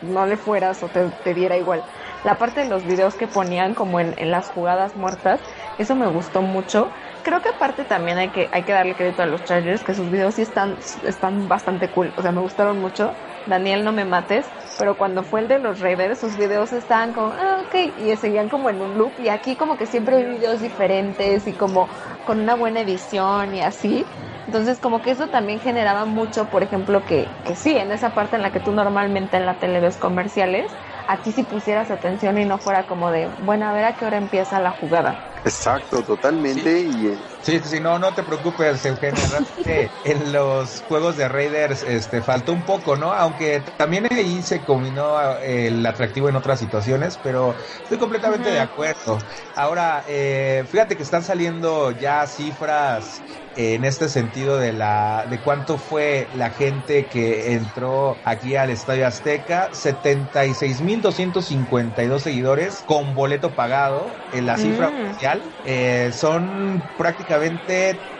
no 0.00 0.26
le 0.26 0.36
fueras 0.36 0.82
o 0.82 0.90
te, 0.90 1.34
diera 1.34 1.56
igual. 1.56 1.84
La 2.22 2.38
parte 2.38 2.60
de 2.60 2.66
los 2.66 2.84
videos 2.84 3.16
que 3.16 3.28
ponían 3.28 3.74
como 3.74 4.00
en, 4.00 4.14
en, 4.18 4.30
las 4.30 4.50
jugadas 4.50 4.96
muertas, 4.96 5.42
eso 5.78 5.94
me 5.96 6.06
gustó 6.06 6.42
mucho. 6.42 6.92
Creo 7.22 7.42
que 7.42 7.50
aparte 7.50 7.84
también 7.84 8.18
hay 8.18 8.30
que, 8.32 8.48
hay 8.52 8.64
que 8.64 8.72
darle 8.72 8.96
crédito 8.96 9.22
a 9.22 9.26
los 9.26 9.44
Chargers, 9.44 9.84
que 9.84 9.94
sus 9.94 10.10
videos 10.10 10.34
sí 10.34 10.42
están, 10.42 10.78
están 11.02 11.48
bastante 11.48 11.90
cool, 11.90 12.14
o 12.16 12.22
sea, 12.22 12.32
me 12.32 12.40
gustaron 12.40 12.78
mucho. 12.78 13.18
Daniel, 13.46 13.84
no 13.84 13.92
me 13.92 14.04
mates, 14.04 14.52
pero 14.76 14.96
cuando 14.96 15.22
fue 15.24 15.40
el 15.40 15.48
de 15.48 15.58
los 15.58 15.80
Raiders, 15.80 16.18
sus 16.18 16.36
videos 16.36 16.72
estaban 16.72 17.12
como, 17.12 17.32
ah, 17.32 17.62
ok, 17.64 17.74
y 17.96 18.16
seguían 18.16 18.48
como 18.48 18.70
en 18.70 18.80
un 18.80 18.96
loop, 18.96 19.18
y 19.20 19.28
aquí 19.28 19.56
como 19.56 19.76
que 19.76 19.86
siempre 19.86 20.16
hay 20.16 20.24
videos 20.24 20.60
diferentes 20.60 21.46
y 21.46 21.54
como 21.54 21.88
con 22.24 22.40
una 22.40 22.54
buena 22.54 22.80
edición 22.80 23.54
y 23.54 23.60
así. 23.62 24.06
Entonces, 24.46 24.80
como 24.80 25.00
que 25.02 25.10
eso 25.12 25.28
también 25.28 25.60
generaba 25.60 26.06
mucho, 26.06 26.48
por 26.50 26.62
ejemplo, 26.62 27.04
que, 27.04 27.30
que 27.44 27.54
sí, 27.54 27.76
en 27.76 27.92
esa 27.92 28.14
parte 28.14 28.36
en 28.36 28.42
la 28.42 28.52
que 28.52 28.60
tú 28.60 28.72
normalmente 28.72 29.36
en 29.36 29.46
la 29.46 29.58
tele 29.58 29.80
ves 29.80 29.96
comerciales, 29.96 30.72
aquí 31.06 31.32
si 31.32 31.42
pusieras 31.44 31.90
atención 31.90 32.38
y 32.38 32.44
no 32.44 32.58
fuera 32.58 32.86
como 32.86 33.10
de, 33.10 33.28
bueno, 33.38 33.66
a 33.68 33.72
ver 33.72 33.84
a 33.84 33.96
qué 33.96 34.04
hora 34.04 34.16
empieza 34.16 34.58
la 34.60 34.72
jugada. 34.72 35.18
Exacto, 35.44 36.02
totalmente. 36.02 36.80
Y, 36.80 37.06
eh, 37.06 37.18
Sí, 37.42 37.58
sí, 37.64 37.80
no, 37.80 37.98
no 37.98 38.12
te 38.12 38.22
preocupes, 38.22 38.84
Eugenio. 38.84 39.20
en 40.04 40.32
los 40.32 40.82
juegos 40.82 41.16
de 41.16 41.28
Raiders 41.28 41.82
este, 41.82 42.20
faltó 42.20 42.52
un 42.52 42.62
poco, 42.62 42.96
¿no? 42.96 43.12
Aunque 43.12 43.62
también 43.76 44.06
ahí 44.10 44.42
se 44.42 44.60
combinó 44.60 45.38
el 45.38 45.84
atractivo 45.86 46.28
en 46.28 46.36
otras 46.36 46.58
situaciones, 46.58 47.18
pero 47.22 47.54
estoy 47.82 47.98
completamente 47.98 48.50
de 48.50 48.60
acuerdo. 48.60 49.18
Ahora, 49.56 50.04
eh, 50.06 50.64
fíjate 50.70 50.96
que 50.96 51.02
están 51.02 51.22
saliendo 51.22 51.92
ya 51.92 52.26
cifras 52.26 53.22
en 53.56 53.84
este 53.84 54.08
sentido 54.08 54.58
de 54.58 54.72
la 54.72 55.26
de 55.28 55.40
cuánto 55.40 55.76
fue 55.76 56.28
la 56.34 56.50
gente 56.50 57.06
que 57.06 57.54
entró 57.54 58.16
aquí 58.24 58.56
al 58.56 58.70
Estadio 58.70 59.06
Azteca, 59.06 59.70
76.252 59.72 62.18
seguidores 62.20 62.82
con 62.86 63.14
boleto 63.14 63.50
pagado 63.50 64.06
en 64.32 64.46
la 64.46 64.56
cifra 64.56 64.90
mm. 64.90 65.04
oficial. 65.04 65.42
Eh, 65.64 66.10
son 66.14 66.82
prácticamente 66.96 67.29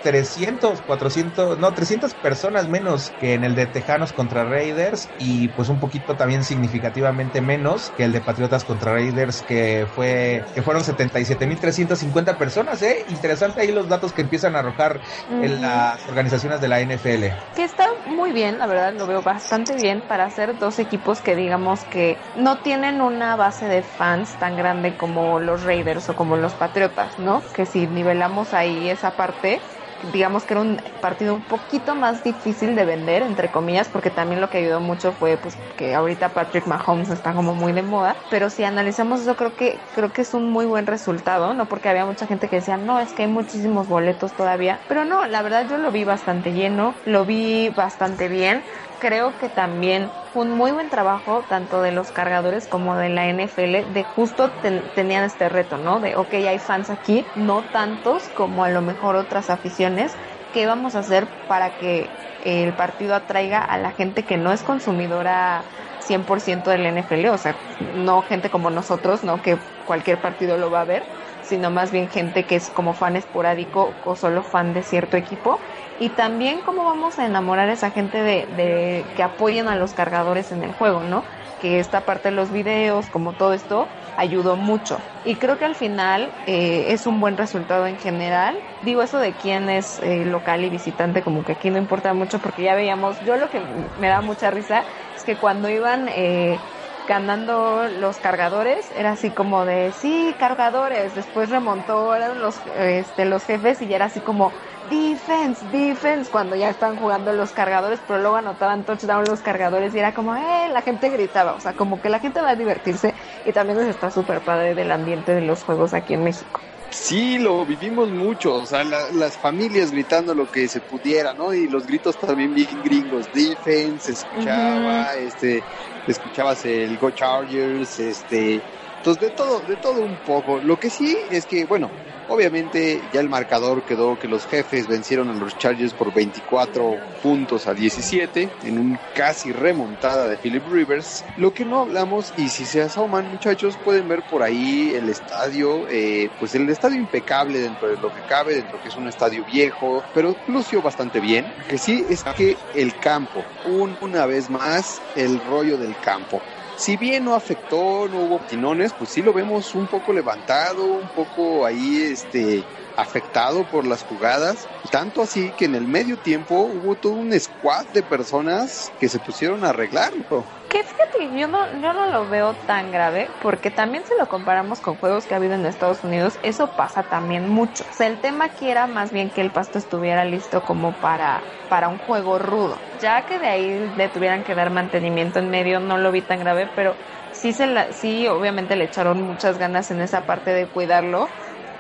300, 0.03 0.81
400, 0.83 1.59
no, 1.59 1.75
300 1.75 2.15
personas 2.15 2.69
menos 2.69 3.11
que 3.19 3.35
en 3.35 3.45
el 3.45 3.55
de 3.55 3.67
Tejanos 3.67 4.13
contra 4.13 4.45
Raiders 4.45 5.09
y 5.19 5.49
pues 5.49 5.69
un 5.69 5.79
poquito 5.79 6.17
también 6.17 6.45
significativamente 6.45 7.41
menos 7.41 7.91
que 7.97 8.05
el 8.05 8.13
de 8.13 8.21
Patriotas 8.21 8.65
contra 8.65 8.93
Raiders 8.93 9.43
que 9.43 9.87
fue 9.95 10.45
que 10.55 10.63
fueron 10.63 10.83
77.350 10.83 12.37
personas, 12.37 12.83
¿eh? 12.83 13.05
Interesante 13.09 13.61
ahí 13.61 13.73
los 13.73 13.89
datos 13.89 14.13
que 14.13 14.23
empiezan 14.23 14.57
a 14.57 14.61
arrojar 14.61 15.01
en 15.29 15.61
las 15.61 16.07
organizaciones 16.09 16.61
de 16.61 16.69
la 16.69 16.81
NFL. 16.81 17.55
Que 17.55 17.65
está 17.65 17.87
muy 18.07 18.33
bien, 18.33 18.59
la 18.59 18.67
verdad, 18.67 18.95
lo 18.95 19.07
veo 19.07 19.23
bastante 19.23 19.75
bien 19.75 20.03
para 20.07 20.25
hacer 20.25 20.59
dos 20.59 20.79
equipos 20.79 21.21
que 21.21 21.37
digamos 21.37 21.85
que 21.85 22.17
no 22.37 22.59
tienen 22.59 23.01
una 23.01 23.37
base 23.37 23.67
de 23.67 23.83
fans 23.83 24.39
tan 24.39 24.57
grande 24.57 24.97
como 24.97 25.41
los 25.41 25.65
Raiders 25.65 26.09
o 26.09 26.17
como 26.17 26.37
los 26.37 26.53
Patriotas, 26.55 27.19
¿no? 27.19 27.43
Que 27.55 27.67
si 27.67 27.87
nivelamos 27.87 28.55
ahí 28.55 28.89
esa 29.01 29.17
parte, 29.17 29.65
digamos 30.03 30.45
que 30.47 30.55
era 30.55 30.61
un 30.63 30.79
partido 31.01 31.35
un 31.35 31.47
poquito 31.47 31.95
más 31.95 32.23
difícil 32.23 32.75
de 32.77 32.85
vender, 32.87 33.23
entre 33.23 33.51
comillas, 33.51 33.89
porque 33.91 34.11
también 34.11 34.41
lo 34.41 34.49
que 34.51 34.59
ayudó 34.59 34.81
mucho 34.81 35.13
fue 35.15 35.39
pues 35.39 35.59
que 35.77 35.95
ahorita 35.95 36.33
Patrick 36.35 36.67
Mahomes 36.67 37.11
está 37.11 37.35
como 37.35 37.55
muy 37.55 37.73
de 37.73 37.83
moda, 37.83 38.17
pero 38.29 38.51
si 38.51 38.65
analizamos 38.65 39.21
eso 39.23 39.37
creo 39.37 39.57
que 39.57 39.87
creo 39.93 40.13
que 40.13 40.23
es 40.23 40.35
un 40.35 40.51
muy 40.53 40.67
buen 40.67 40.87
resultado, 40.87 41.55
no 41.55 41.69
porque 41.69 41.89
había 41.89 42.07
mucha 42.07 42.27
gente 42.27 42.49
que 42.49 42.57
decía, 42.57 42.77
"No, 42.79 42.99
es 43.01 43.13
que 43.15 43.23
hay 43.23 43.29
muchísimos 43.29 43.89
boletos 43.89 44.35
todavía", 44.35 44.83
pero 44.89 45.05
no, 45.05 45.27
la 45.27 45.43
verdad 45.43 45.67
yo 45.69 45.79
lo 45.79 45.91
vi 45.93 46.05
bastante 46.05 46.53
lleno, 46.53 47.01
lo 47.05 47.25
vi 47.27 47.71
bastante 47.71 48.29
bien 48.29 48.65
creo 49.01 49.37
que 49.39 49.49
también 49.49 50.09
fue 50.33 50.45
un 50.45 50.53
muy 50.53 50.71
buen 50.71 50.91
trabajo 50.91 51.45
tanto 51.49 51.83
de 51.83 51.91
los 51.91 52.13
cargadores 52.13 52.69
como 52.69 52.97
de 52.97 53.09
la 53.09 53.27
NFL 53.27 53.93
de 53.93 54.05
justo 54.05 54.51
tenían 54.95 55.25
este 55.25 55.49
reto, 55.49 55.79
¿no? 55.79 55.99
De, 55.99 56.15
ok, 56.15 56.35
hay 56.35 56.59
fans 56.61 56.91
aquí, 56.91 57.27
no 57.35 57.65
tantos 57.65 58.29
como 58.29 58.63
a 58.63 58.69
lo 58.71 58.83
mejor 58.83 59.17
otras 59.17 59.51
aficiones, 59.51 60.15
¿qué 60.53 60.67
vamos 60.67 60.95
a 60.95 61.01
hacer 61.01 61.27
para 61.49 61.77
que 61.79 62.15
el 62.45 62.75
partido 62.75 63.15
atraiga 63.15 63.65
a 63.65 63.79
la 63.79 63.91
gente 63.93 64.25
que 64.25 64.37
no 64.37 64.53
es 64.53 64.63
consumidora 64.63 65.63
100% 65.99 66.71
del 66.71 66.87
NFL? 66.87 67.27
O 67.29 67.39
sea, 67.39 67.57
no 67.79 68.23
gente 68.23 68.51
como 68.51 68.71
nosotros, 68.71 69.25
¿no? 69.25 69.43
Que 69.43 69.59
cualquier 69.85 70.21
partido 70.21 70.57
lo 70.59 70.71
va 70.71 70.83
a 70.83 70.85
ver, 70.85 71.09
sino 71.51 71.71
más 71.71 71.91
bien 71.91 72.09
gente 72.09 72.47
que 72.47 72.57
es 72.57 72.71
como 72.71 72.95
fan 72.95 73.17
esporádico 73.17 74.01
o 74.03 74.17
solo 74.17 74.43
fan 74.45 74.73
de 74.73 74.83
cierto 74.83 75.17
equipo 75.19 75.61
y 75.99 76.15
también 76.15 76.63
cómo 76.63 76.85
vamos 76.85 77.19
a 77.19 77.27
enamorar 77.27 77.69
a 77.69 77.73
esa 77.75 77.91
gente 77.91 78.23
de, 78.23 78.47
de, 78.51 79.13
que 79.15 79.23
apoyen 79.23 79.69
a 79.69 79.77
los 79.77 79.93
cargadores 79.95 80.53
en 80.53 80.63
el 80.63 80.73
juego, 80.73 81.03
¿no? 81.05 81.27
Que 81.59 81.79
esta 81.81 82.05
parte 82.05 82.31
de 82.31 82.35
los 82.37 82.51
videos, 82.51 83.11
como 83.11 83.35
todo 83.37 83.53
esto, 83.53 83.91
ayudó 84.17 84.57
mucho. 84.57 85.05
Y 85.23 85.39
creo 85.39 85.59
que 85.59 85.65
al 85.67 85.75
final 85.75 86.35
eh, 86.47 86.93
es 86.93 87.07
un 87.07 87.21
buen 87.21 87.37
resultado 87.37 87.87
en 87.87 87.99
general. 87.99 88.65
Digo 88.81 89.03
eso 89.03 89.19
de 89.19 89.37
quién 89.37 89.69
es 89.69 89.99
eh, 90.03 90.25
local 90.25 90.65
y 90.65 90.71
visitante, 90.71 91.23
como 91.23 91.45
que 91.45 91.53
aquí 91.53 91.71
no 91.71 91.79
importa 91.79 92.15
mucho 92.15 92.41
porque 92.41 92.63
ya 92.63 92.75
veíamos, 92.75 93.19
yo 93.21 93.37
lo 93.37 93.51
que 93.51 93.61
me 93.97 94.09
da 94.09 94.23
mucha 94.23 94.51
risa 94.51 94.87
es 95.15 95.25
que 95.25 95.39
cuando 95.39 95.69
iban... 95.69 96.09
Eh, 96.09 96.63
ganando 97.11 97.89
los 97.89 98.21
cargadores, 98.21 98.91
era 98.93 99.11
así 99.13 99.35
como 99.35 99.65
de, 99.67 99.91
sí, 99.93 100.37
cargadores, 100.39 101.13
después 101.15 101.51
remontó, 101.51 102.15
eran 102.15 102.41
los, 102.41 102.63
este, 102.67 103.25
los 103.25 103.45
jefes 103.45 103.83
y 103.83 103.89
ya 103.89 103.97
era 103.97 104.05
así 104.07 104.23
como, 104.23 104.55
defense, 104.83 105.67
defense, 105.69 106.31
cuando 106.31 106.55
ya 106.57 106.71
estaban 106.71 106.97
jugando 106.97 107.33
los 107.33 107.53
cargadores, 107.53 108.01
pero 108.07 108.21
luego 108.21 108.37
anotaban 108.37 108.85
touchdown 108.85 109.27
los 109.27 109.43
cargadores 109.43 109.93
y 109.95 109.99
era 109.99 110.15
como, 110.15 110.37
eh, 110.37 110.69
la 110.73 110.83
gente 110.83 111.09
gritaba, 111.11 111.55
o 111.55 111.61
sea, 111.61 111.75
como 111.75 112.01
que 112.01 112.11
la 112.11 112.21
gente 112.21 112.41
va 112.41 112.51
a 112.51 112.57
divertirse 112.57 113.17
y 113.45 113.53
también 113.53 113.79
nos 113.79 113.89
está 113.89 114.11
súper 114.13 114.45
padre 114.45 114.75
del 114.77 114.93
ambiente 114.93 115.35
de 115.35 115.41
los 115.43 115.65
juegos 115.65 115.95
aquí 115.95 116.15
en 116.15 116.23
México. 116.23 116.70
Sí, 116.93 117.39
lo 117.39 117.65
vivimos 117.65 118.11
mucho, 118.11 118.55
o 118.57 118.67
sea, 118.67 118.83
las 118.83 119.39
familias 119.39 119.93
gritando 119.93 120.35
lo 120.35 120.51
que 120.51 120.69
se 120.69 120.81
pudiera, 120.81 121.35
¿no? 121.35 121.55
Y 121.55 121.69
los 121.69 121.87
gritos 121.87 122.19
también 122.19 122.53
bien 122.53 122.83
gringos, 122.83 123.31
defense, 123.31 124.11
escuchaba, 124.11 125.15
este, 125.15 125.67
escuchabas 126.05 126.65
el 126.65 126.99
Go 126.99 127.13
Chargers, 127.13 127.97
este, 128.01 128.67
entonces 129.01 129.31
de 129.31 129.31
todo, 129.31 129.61
de 129.61 129.77
todo 129.77 130.03
un 130.03 130.17
poco. 130.19 130.61
Lo 130.61 130.79
que 130.79 130.91
sí 130.91 131.17
es 131.31 131.47
que, 131.47 131.65
bueno, 131.65 131.91
Obviamente 132.33 133.01
ya 133.13 133.19
el 133.19 133.29
marcador 133.29 133.83
quedó 133.83 134.17
que 134.17 134.29
los 134.29 134.47
jefes 134.47 134.87
vencieron 134.87 135.31
a 135.31 135.35
los 135.35 135.59
Chargers 135.59 135.93
por 135.93 136.15
24 136.15 136.97
puntos 137.21 137.67
a 137.67 137.75
17 137.75 138.49
en 138.63 138.79
un 138.79 138.97
casi 139.17 139.51
remontada 139.51 140.29
de 140.29 140.37
Philip 140.37 140.63
Rivers. 140.71 141.25
Lo 141.37 141.53
que 141.53 141.65
no 141.65 141.81
hablamos 141.81 142.33
y 142.37 142.49
si 142.49 142.65
se 142.67 142.83
asoman 142.83 143.29
muchachos 143.33 143.77
pueden 143.83 144.07
ver 144.07 144.23
por 144.23 144.45
ahí 144.45 144.93
el 144.95 145.09
estadio, 145.09 145.89
eh, 145.89 146.31
pues 146.39 146.55
el 146.55 146.71
estadio 146.71 147.01
impecable 147.01 147.59
dentro 147.59 147.89
de 147.89 147.97
lo 147.97 148.15
que 148.15 148.21
cabe, 148.29 148.55
dentro 148.55 148.77
de 148.77 148.85
que 148.85 148.91
es 148.91 148.97
un 148.97 149.09
estadio 149.09 149.45
viejo, 149.45 150.05
pero 150.15 150.37
lució 150.47 150.81
bastante 150.83 151.19
bien. 151.19 151.53
Que 151.69 151.79
sí 151.79 152.05
es 152.09 152.23
que 152.23 152.57
el 152.75 152.95
campo, 153.01 153.43
una 153.65 154.27
vez 154.27 154.49
más 154.49 155.03
el 155.17 155.41
rollo 155.41 155.77
del 155.79 155.99
campo 156.01 156.41
si 156.81 156.97
bien 156.97 157.25
no 157.25 157.35
afectó, 157.35 158.09
no 158.09 158.21
hubo 158.21 158.41
tinones, 158.41 158.95
pues 158.95 159.11
sí 159.11 159.21
lo 159.21 159.35
vemos 159.35 159.75
un 159.75 159.87
poco 159.87 160.15
levantado, 160.15 160.87
un 160.87 161.11
poco 161.11 161.67
ahí 161.67 161.99
este 162.01 162.67
afectado 163.01 163.65
por 163.65 163.87
las 163.87 164.03
jugadas, 164.03 164.69
tanto 164.91 165.23
así 165.23 165.53
que 165.53 165.65
en 165.65 165.75
el 165.75 165.87
medio 165.87 166.19
tiempo 166.19 166.55
hubo 166.63 166.97
todo 166.97 167.15
un 167.15 167.33
squad 167.39 167.87
de 167.93 168.03
personas 168.03 168.93
que 168.99 169.09
se 169.09 169.19
pusieron 169.19 169.65
a 169.65 169.71
arreglarlo. 169.71 170.45
Que 170.69 170.85
fíjate, 170.85 171.37
yo 171.37 171.49
no, 171.49 171.67
yo 171.81 171.93
no 171.93 172.07
lo 172.07 172.29
veo 172.29 172.55
tan 172.55 172.93
grave, 172.93 173.29
porque 173.41 173.71
también 173.73 174.05
si 174.07 174.13
lo 174.19 174.29
comparamos 174.29 174.81
con 174.81 174.97
juegos 174.97 175.27
que 175.27 175.35
ha 175.35 175.39
habido 175.39 175.55
en 175.55 175.67
Estados 175.67 176.05
Unidos, 176.05 176.39
eso 176.43 176.77
pasa 176.77 177.03
también 177.05 177.49
mucho. 177.49 177.85
O 177.91 177.93
sea, 177.93 178.07
el 178.07 178.21
tema 178.21 178.45
aquí 178.47 178.69
era 178.69 178.87
más 178.87 179.11
bien 179.11 179.31
que 179.31 179.41
el 179.41 179.51
pasto 179.51 179.79
estuviera 179.79 180.25
listo 180.25 180.63
como 180.65 180.93
para, 181.01 181.43
para 181.69 181.89
un 181.89 181.99
juego 181.99 182.39
rudo. 182.39 182.79
Ya 183.01 183.27
que 183.27 183.41
de 183.41 183.49
ahí 183.49 183.93
le 183.97 184.09
tuvieran 184.11 184.45
que 184.45 184.55
dar 184.55 184.71
mantenimiento 184.71 185.41
en 185.41 185.51
medio, 185.51 185.81
no 185.81 185.99
lo 185.99 186.13
vi 186.13 186.23
tan 186.23 186.39
grave, 186.39 186.69
pero 186.69 186.97
sí, 187.33 187.53
se 187.53 187.67
la, 187.67 187.93
sí 187.93 188.29
obviamente 188.29 188.77
le 188.77 188.85
echaron 188.85 189.21
muchas 189.23 189.59
ganas 189.59 189.91
en 189.91 190.01
esa 190.01 190.25
parte 190.25 190.53
de 190.53 190.69
cuidarlo 190.69 191.31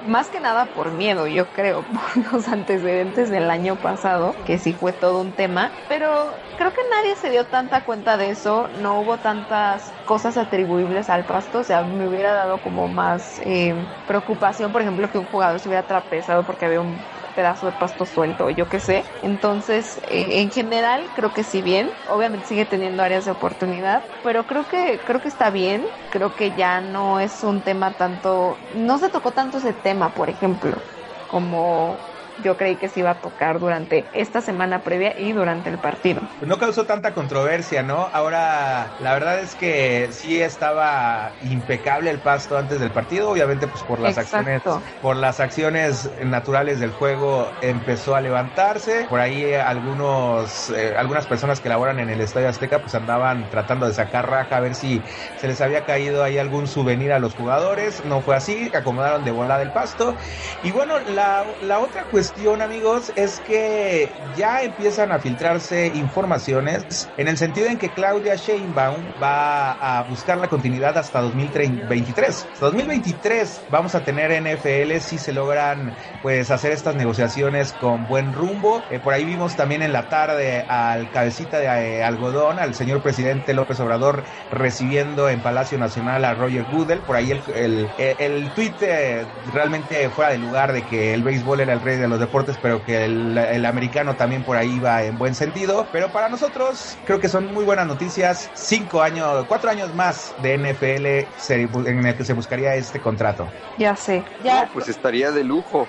más 0.00 0.30
que 0.30 0.40
nada 0.40 0.72
por 0.72 0.92
miedo, 0.92 1.26
yo 1.26 1.52
creo, 1.52 1.86
por 1.92 2.32
los 2.32 2.48
antecedentes 2.48 3.30
del 3.30 3.50
año 3.50 3.80
pasado, 3.80 4.42
que 4.44 4.58
sí 4.58 4.74
fue 4.74 4.92
todo 4.92 5.20
un 5.20 5.34
tema, 5.34 5.76
pero 5.86 6.40
creo 6.54 6.72
que 6.72 6.80
nadie 6.90 7.16
se 7.16 7.30
dio 7.30 7.48
tanta 7.48 7.84
cuenta 7.84 8.16
de 8.16 8.30
eso, 8.30 8.68
no 8.68 9.00
hubo 9.00 9.20
tantas 9.20 9.98
cosas 10.04 10.36
atribuibles 10.36 11.08
al 11.10 11.26
pasto, 11.26 11.60
o 11.60 11.64
sea, 11.64 11.84
me 11.84 12.08
hubiera 12.08 12.32
dado 12.32 12.60
como 12.60 12.88
más 12.88 13.38
eh, 13.44 13.86
preocupación, 14.04 14.72
por 14.72 14.82
ejemplo, 14.82 15.10
que 15.10 15.18
un 15.18 15.26
jugador 15.26 15.60
se 15.60 15.68
hubiera 15.68 15.86
trapezado 15.86 16.44
porque 16.44 16.66
había 16.66 16.80
un 16.80 17.06
pedazo 17.34 17.66
de 17.66 17.72
pasto 17.72 18.06
suelto, 18.06 18.50
yo 18.50 18.68
qué 18.68 18.80
sé. 18.80 19.10
Entonces, 19.20 20.00
en 20.06 20.50
general, 20.50 21.12
creo 21.14 21.32
que 21.32 21.44
sí 21.44 21.62
bien. 21.62 21.92
Obviamente 22.04 22.46
sigue 22.46 22.66
teniendo 22.66 23.02
áreas 23.02 23.24
de 23.24 23.30
oportunidad, 23.32 24.04
pero 24.22 24.46
creo 24.46 24.66
que 24.66 25.02
creo 25.04 25.20
que 25.20 25.28
está 25.28 25.50
bien. 25.50 25.86
Creo 26.08 26.34
que 26.34 26.54
ya 26.54 26.80
no 26.80 27.20
es 27.20 27.42
un 27.44 27.62
tema 27.62 27.96
tanto, 27.96 28.64
no 28.68 28.98
se 28.98 29.10
tocó 29.10 29.32
tanto 29.32 29.58
ese 29.58 29.74
tema, 29.74 30.12
por 30.14 30.28
ejemplo, 30.28 30.84
como 31.26 32.09
yo 32.42 32.56
creí 32.56 32.76
que 32.76 32.88
se 32.88 33.00
iba 33.00 33.10
a 33.10 33.14
tocar 33.20 33.58
durante 33.58 34.04
esta 34.12 34.40
semana 34.40 34.82
previa 34.82 35.18
y 35.18 35.32
durante 35.32 35.70
el 35.70 35.78
partido. 35.78 36.20
No 36.40 36.58
causó 36.58 36.84
tanta 36.84 37.12
controversia, 37.14 37.82
¿no? 37.82 38.08
Ahora, 38.12 38.88
la 39.00 39.12
verdad 39.12 39.38
es 39.40 39.54
que 39.54 40.08
sí 40.10 40.40
estaba 40.40 41.32
impecable 41.42 42.10
el 42.10 42.18
pasto 42.18 42.56
antes 42.56 42.80
del 42.80 42.90
partido, 42.90 43.30
obviamente 43.30 43.66
pues 43.66 43.82
por 43.82 43.98
las 44.00 44.18
acciones 44.18 44.62
por 45.02 45.16
las 45.16 45.40
acciones 45.40 46.10
naturales 46.24 46.80
del 46.80 46.90
juego 46.90 47.50
empezó 47.60 48.14
a 48.14 48.20
levantarse. 48.20 49.06
Por 49.08 49.20
ahí 49.20 49.54
algunos 49.54 50.70
eh, 50.70 50.94
algunas 50.96 51.26
personas 51.26 51.60
que 51.60 51.68
laboran 51.68 51.98
en 51.98 52.10
el 52.10 52.20
Estadio 52.20 52.48
Azteca 52.48 52.80
pues 52.80 52.94
andaban 52.94 53.48
tratando 53.50 53.86
de 53.86 53.94
sacar 53.94 54.28
raja 54.30 54.56
a 54.56 54.60
ver 54.60 54.74
si 54.74 55.02
se 55.38 55.48
les 55.48 55.60
había 55.60 55.84
caído 55.84 56.22
ahí 56.24 56.38
algún 56.38 56.66
souvenir 56.66 57.12
a 57.12 57.18
los 57.18 57.34
jugadores. 57.34 58.04
No 58.04 58.20
fue 58.20 58.36
así, 58.36 58.70
acomodaron 58.74 59.24
de 59.24 59.30
volada 59.30 59.62
el 59.62 59.72
pasto. 59.72 60.14
Y 60.62 60.70
bueno, 60.70 60.98
la, 61.00 61.44
la 61.62 61.78
otra 61.78 62.04
cuestión 62.04 62.29
cuestión, 62.30 62.62
amigos, 62.62 63.12
es 63.16 63.40
que 63.40 64.08
ya 64.36 64.62
empiezan 64.62 65.10
a 65.10 65.18
filtrarse 65.18 65.88
informaciones 65.88 67.08
en 67.16 67.26
el 67.26 67.36
sentido 67.36 67.66
en 67.66 67.76
que 67.76 67.88
Claudia 67.90 68.36
Sheinbaum 68.36 69.04
va 69.20 69.72
a 69.72 70.04
buscar 70.04 70.38
la 70.38 70.46
continuidad 70.48 70.96
hasta 70.96 71.20
2023. 71.22 72.46
Hasta 72.52 72.66
2023 72.66 73.62
vamos 73.70 73.96
a 73.96 74.04
tener 74.04 74.30
NFL 74.40 75.00
si 75.00 75.18
se 75.18 75.32
logran 75.32 75.92
pues 76.22 76.52
hacer 76.52 76.70
estas 76.70 76.94
negociaciones 76.94 77.72
con 77.72 78.06
buen 78.06 78.32
rumbo. 78.32 78.80
Eh, 78.90 79.00
por 79.00 79.12
ahí 79.12 79.24
vimos 79.24 79.56
también 79.56 79.82
en 79.82 79.92
la 79.92 80.08
tarde 80.08 80.64
al 80.68 81.10
cabecita 81.10 81.58
de 81.58 81.66
eh, 81.66 82.04
algodón, 82.04 82.60
al 82.60 82.74
señor 82.74 83.02
presidente 83.02 83.54
López 83.54 83.80
Obrador 83.80 84.22
recibiendo 84.52 85.28
en 85.28 85.40
Palacio 85.40 85.78
Nacional 85.78 86.24
a 86.24 86.34
Roger 86.34 86.64
Goodell. 86.70 87.00
Por 87.00 87.16
ahí 87.16 87.32
el, 87.32 87.42
el, 87.56 87.88
el, 87.98 88.50
tweet 88.54 88.74
eh, 88.82 89.26
realmente 89.52 90.08
fuera 90.10 90.30
de 90.30 90.38
lugar 90.38 90.72
de 90.72 90.82
que 90.82 91.12
el 91.12 91.24
béisbol 91.24 91.60
era 91.60 91.72
el 91.72 91.80
rey 91.80 91.96
de 91.96 92.06
los 92.06 92.19
deportes, 92.20 92.58
pero 92.58 92.84
que 92.84 93.04
el, 93.04 93.64
americano 93.66 94.16
también 94.16 94.44
por 94.44 94.56
ahí 94.56 94.78
va 94.78 95.02
en 95.02 95.18
buen 95.18 95.34
sentido. 95.34 95.88
Pero 95.92 96.12
para 96.12 96.28
nosotros 96.28 96.98
creo 97.04 97.20
que 97.20 97.28
son 97.28 97.52
muy 97.52 97.64
buenas 97.64 97.86
noticias. 97.86 98.50
Cinco 98.54 99.02
años, 99.02 99.46
cuatro 99.46 99.70
años 99.70 99.94
más 99.94 100.34
de 100.38 100.58
NFL 100.58 101.88
en 101.88 102.06
el 102.06 102.16
que 102.16 102.24
se 102.24 102.32
buscaría 102.32 102.74
este 102.74 103.00
contrato. 103.00 103.48
Ya 103.76 103.96
sé. 103.96 104.22
Ya. 104.44 104.68
pues 104.72 104.88
estaría 104.88 105.32
de 105.32 105.44
lujo. 105.44 105.86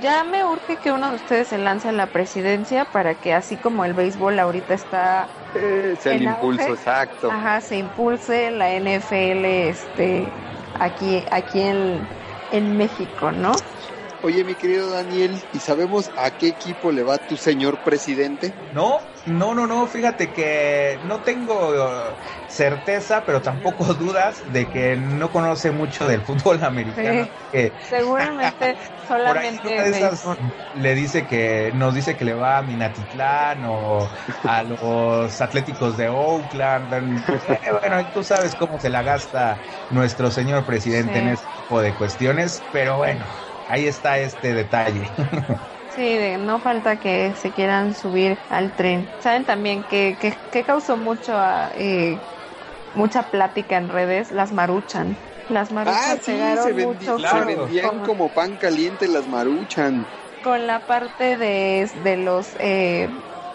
Ya 0.00 0.22
me 0.22 0.44
urge 0.44 0.76
que 0.76 0.92
uno 0.92 1.10
de 1.10 1.16
ustedes 1.16 1.48
se 1.48 1.58
lance 1.58 1.88
en 1.88 1.96
la 1.96 2.06
presidencia 2.06 2.84
para 2.84 3.14
que 3.14 3.34
así 3.34 3.56
como 3.56 3.84
el 3.84 3.94
béisbol 3.94 4.38
ahorita 4.38 4.74
está 4.74 5.26
eh, 5.54 5.96
sea 5.98 6.14
el 6.14 6.22
impulso 6.22 6.68
exacto. 6.68 7.30
Ajá, 7.30 7.60
se 7.60 7.78
impulse 7.78 8.50
la 8.50 8.68
NFL 8.78 9.44
este 9.44 10.28
aquí 10.78 11.24
aquí 11.32 11.60
en, 11.62 12.06
en 12.52 12.76
México, 12.76 13.32
¿no? 13.32 13.52
Oye, 14.20 14.42
mi 14.44 14.56
querido 14.56 14.90
Daniel, 14.90 15.40
¿y 15.52 15.60
sabemos 15.60 16.10
a 16.16 16.30
qué 16.32 16.48
equipo 16.48 16.90
le 16.90 17.04
va 17.04 17.18
tu 17.18 17.36
señor 17.36 17.78
presidente? 17.84 18.52
No, 18.72 18.98
no, 19.26 19.54
no, 19.54 19.66
no, 19.66 19.86
fíjate 19.86 20.32
que 20.32 20.98
no 21.04 21.20
tengo 21.22 22.16
certeza, 22.48 23.24
pero 23.24 23.40
tampoco 23.42 23.84
dudas 23.94 24.42
de 24.50 24.68
que 24.68 24.96
no 24.96 25.30
conoce 25.30 25.70
mucho 25.70 26.08
del 26.08 26.22
fútbol 26.22 26.64
americano. 26.64 27.28
Seguramente 27.80 28.76
solamente 29.06 29.68
le 30.72 30.94
dice 30.94 31.26
que 31.26 31.70
nos 31.74 31.94
dice 31.94 32.16
que 32.16 32.24
le 32.24 32.34
va 32.34 32.58
a 32.58 32.62
Minatitlán 32.62 33.64
o 33.66 34.10
a 34.44 34.62
los 34.64 35.40
Atléticos 35.40 35.96
de 35.96 36.08
Oakland. 36.08 36.92
Eh, 36.92 37.56
bueno, 37.80 38.10
tú 38.12 38.24
sabes 38.24 38.54
cómo 38.54 38.78
se 38.80 38.90
la 38.90 39.02
gasta 39.02 39.60
nuestro 39.90 40.30
señor 40.30 40.66
presidente 40.66 41.18
en 41.18 41.28
este 41.28 41.48
tipo 41.54 41.80
de 41.80 41.94
cuestiones, 41.96 42.66
pero 42.72 42.96
bueno 42.96 43.26
ahí 43.68 43.86
está 43.86 44.18
este 44.18 44.54
detalle. 44.54 45.08
Sí, 45.96 46.16
no 46.38 46.60
falta 46.60 47.00
que 47.00 47.32
se 47.34 47.50
quieran 47.50 47.92
subir 47.92 48.38
al 48.50 48.70
tren. 48.76 49.08
Saben 49.20 49.44
también 49.44 49.82
que, 49.90 50.16
que, 50.52 50.62
causó 50.62 50.96
mucho 50.96 51.36
eh, 51.74 52.16
mucha 52.94 53.24
plática 53.24 53.78
en 53.78 53.88
redes, 53.88 54.30
las 54.30 54.52
maruchan. 54.52 55.16
Las 55.48 55.72
maruchan 55.72 56.00
ah, 56.00 56.16
sí, 56.20 56.38
se, 56.62 56.86
mucho 56.86 57.18
se 57.18 57.44
vendían 57.44 57.98
como, 58.00 58.28
pan 58.28 58.56
caliente 58.58 59.08
las 59.08 59.26
maruchan. 59.26 60.06
Con 60.44 60.68
la 60.68 60.78
parte 60.86 61.36
de, 61.36 61.90
de 62.04 62.16
los 62.18 62.46
eh, 62.60 63.08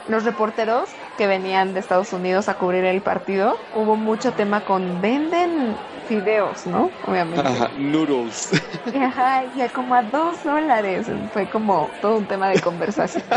los 0.09 0.25
reporteros 0.25 0.89
que 1.17 1.27
venían 1.27 1.73
de 1.73 1.79
Estados 1.79 2.13
Unidos 2.13 2.49
a 2.49 2.55
cubrir 2.55 2.85
el 2.85 3.01
partido, 3.01 3.57
hubo 3.75 3.95
mucho 3.95 4.31
tema 4.33 4.61
con 4.61 5.01
venden 5.01 5.75
fideos, 6.07 6.65
¿no? 6.67 6.91
Obviamente. 7.07 7.47
Ajá, 7.47 7.71
noodles. 7.77 8.49
Ajá, 8.95 9.43
y 9.55 9.67
como 9.69 9.95
a 9.95 10.03
dos 10.03 10.43
dólares. 10.43 11.07
Fue 11.31 11.47
como 11.49 11.89
todo 12.01 12.17
un 12.17 12.25
tema 12.25 12.49
de 12.49 12.59
conversación. 12.61 13.23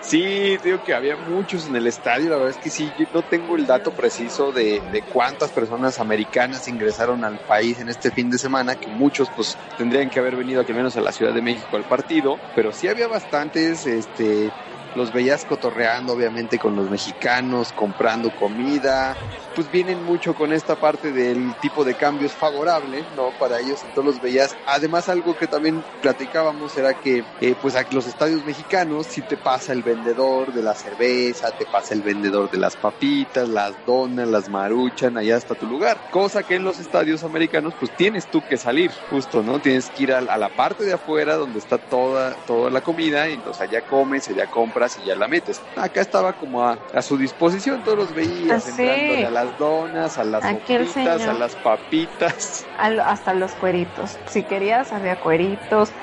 Sí, 0.00 0.56
digo 0.62 0.84
que 0.84 0.94
había 0.94 1.16
muchos 1.16 1.66
en 1.66 1.74
el 1.74 1.88
estadio. 1.88 2.30
La 2.30 2.36
verdad 2.36 2.50
es 2.50 2.58
que 2.58 2.70
sí, 2.70 2.92
yo 2.96 3.06
no 3.12 3.22
tengo 3.22 3.56
el 3.56 3.66
dato 3.66 3.90
preciso 3.90 4.52
de, 4.52 4.80
de 4.92 5.02
cuántas 5.02 5.50
personas 5.50 5.98
americanas 5.98 6.68
ingresaron 6.68 7.24
al 7.24 7.38
país 7.38 7.80
en 7.80 7.88
este 7.88 8.12
fin 8.12 8.30
de 8.30 8.38
semana, 8.38 8.76
que 8.76 8.86
muchos 8.86 9.28
pues 9.34 9.58
tendrían 9.76 10.08
que 10.08 10.20
haber 10.20 10.36
venido 10.36 10.60
aquí 10.60 10.70
al 10.70 10.78
menos 10.78 10.96
a 10.96 11.00
la 11.00 11.10
Ciudad 11.10 11.34
de 11.34 11.42
México 11.42 11.76
al 11.76 11.82
partido, 11.82 12.38
pero 12.54 12.72
sí 12.72 12.86
había 12.86 13.08
bastantes, 13.08 13.84
este, 13.86 14.52
los 14.96 15.12
veías 15.12 15.44
cotorreando 15.44 16.14
obviamente 16.14 16.58
con 16.58 16.74
los 16.74 16.88
mexicanos, 16.88 17.72
comprando 17.72 18.32
comida, 18.32 19.18
pues 19.52 19.70
vienen 19.70 20.02
mucho 20.02 20.34
con 20.34 20.52
esta 20.52 20.76
parte 20.76 21.12
del 21.12 21.56
tipo 21.58 21.84
de 21.84 21.96
cambios 21.96 22.34
favorable, 22.36 23.06
¿no? 23.10 23.32
Para 23.32 23.58
ellos, 23.60 23.84
entonces 23.84 24.06
los 24.06 24.20
veías. 24.20 24.58
Además, 24.66 25.08
algo 25.08 25.34
que 25.34 25.48
también 25.48 25.86
platicábamos 26.00 26.76
era 26.76 26.94
que, 26.94 27.24
eh, 27.40 27.56
pues 27.56 27.74
aquí 27.74 27.94
los 27.94 28.06
estadios 28.06 28.44
mexicanos, 28.44 29.06
si 29.08 29.22
te 29.22 29.38
pasa 29.38 29.72
el 29.72 29.82
vendedor 29.82 30.52
de 30.52 30.62
la 30.62 30.74
cerveza, 30.74 31.52
te 31.52 31.66
pasa 31.66 31.94
el 31.94 32.02
vendedor 32.02 32.50
de 32.50 32.58
las 32.58 32.76
papitas, 32.76 33.48
las 33.48 33.82
donas, 33.82 34.28
las 34.28 34.48
maruchan, 34.50 35.16
allá 35.16 35.36
hasta 35.36 35.54
tu 35.56 35.66
lugar. 35.66 36.02
Cosa 36.10 36.44
que 36.44 36.56
en 36.56 36.64
los 36.64 36.78
estadios 36.78 37.24
americanos, 37.24 37.74
pues 37.78 37.94
tienes 37.94 38.28
tú 38.28 38.44
que 38.44 38.58
salir, 38.58 38.92
justo, 39.06 39.42
¿no? 39.42 39.60
Tienes 39.60 39.90
que 39.90 40.02
ir 40.02 40.12
a, 40.12 40.18
a 40.18 40.36
la 40.38 40.50
parte 40.54 40.84
de 40.84 40.92
afuera 40.92 41.36
donde 41.36 41.58
está 41.58 41.78
toda, 41.78 42.36
toda 42.44 42.70
la 42.70 42.82
comida, 42.82 43.30
y 43.30 43.34
entonces 43.34 43.62
allá 43.62 43.80
comes, 43.82 44.28
allá 44.28 44.46
compras 44.48 44.85
y 44.98 45.04
ya 45.04 45.16
la 45.16 45.28
metes. 45.28 45.68
Acá 45.74 46.00
estaba 46.00 46.36
como 46.36 46.62
a, 46.62 46.84
a 46.92 47.02
su 47.02 47.16
disposición, 47.18 47.82
todos 47.82 47.98
los 47.98 48.14
veías 48.14 48.56
Ah, 48.56 48.60
sí. 48.60 48.82
a 49.24 49.30
las 49.30 49.56
donas, 49.56 50.18
a 50.18 50.24
las 50.24 50.46
sopitas, 50.46 51.26
a 51.26 51.34
las 51.34 51.56
papitas. 51.56 52.70
Al- 52.74 53.00
hasta 53.00 53.34
los 53.34 53.54
cueritos. 53.56 54.20
Si 54.26 54.46
querías, 54.46 54.92
había 54.92 55.18
cueritos, 55.18 55.94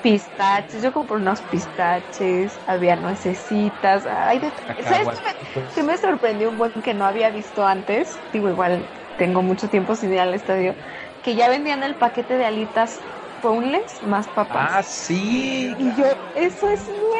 pistaches. 0.00 0.82
Yo 0.82 0.92
compré 0.92 1.16
unos 1.18 1.42
pistaches, 1.42 2.60
había 2.66 2.96
nuecesitas. 2.96 4.06
Ay, 4.06 4.38
de- 4.40 4.54
¿Sabes 4.84 5.10
qué 5.10 5.20
me, 5.26 5.34
qué 5.72 5.82
me 5.82 5.98
sorprendió 5.98 6.50
un 6.50 6.56
buen 6.58 6.72
que 6.82 6.94
no 6.94 7.04
había 7.06 7.30
visto 7.30 7.66
antes? 7.66 8.24
Digo, 8.32 8.48
igual 8.48 8.90
tengo 9.16 9.42
mucho 9.42 9.68
tiempo 9.70 9.94
sin 9.96 10.12
ir 10.12 10.20
al 10.20 10.34
estadio. 10.34 10.76
Que 11.20 11.34
ya 11.36 11.48
vendían 11.48 11.82
el 11.82 11.96
paquete 11.96 12.36
de 12.38 12.46
alitas 12.46 13.06
boneless 13.40 14.02
más 14.02 14.28
papas. 14.28 14.72
Ah, 14.72 14.82
sí. 14.82 15.74
Y 15.76 15.94
yo, 15.94 16.04
eso 16.34 16.68
es 16.68 16.88
nuevo. 16.88 17.10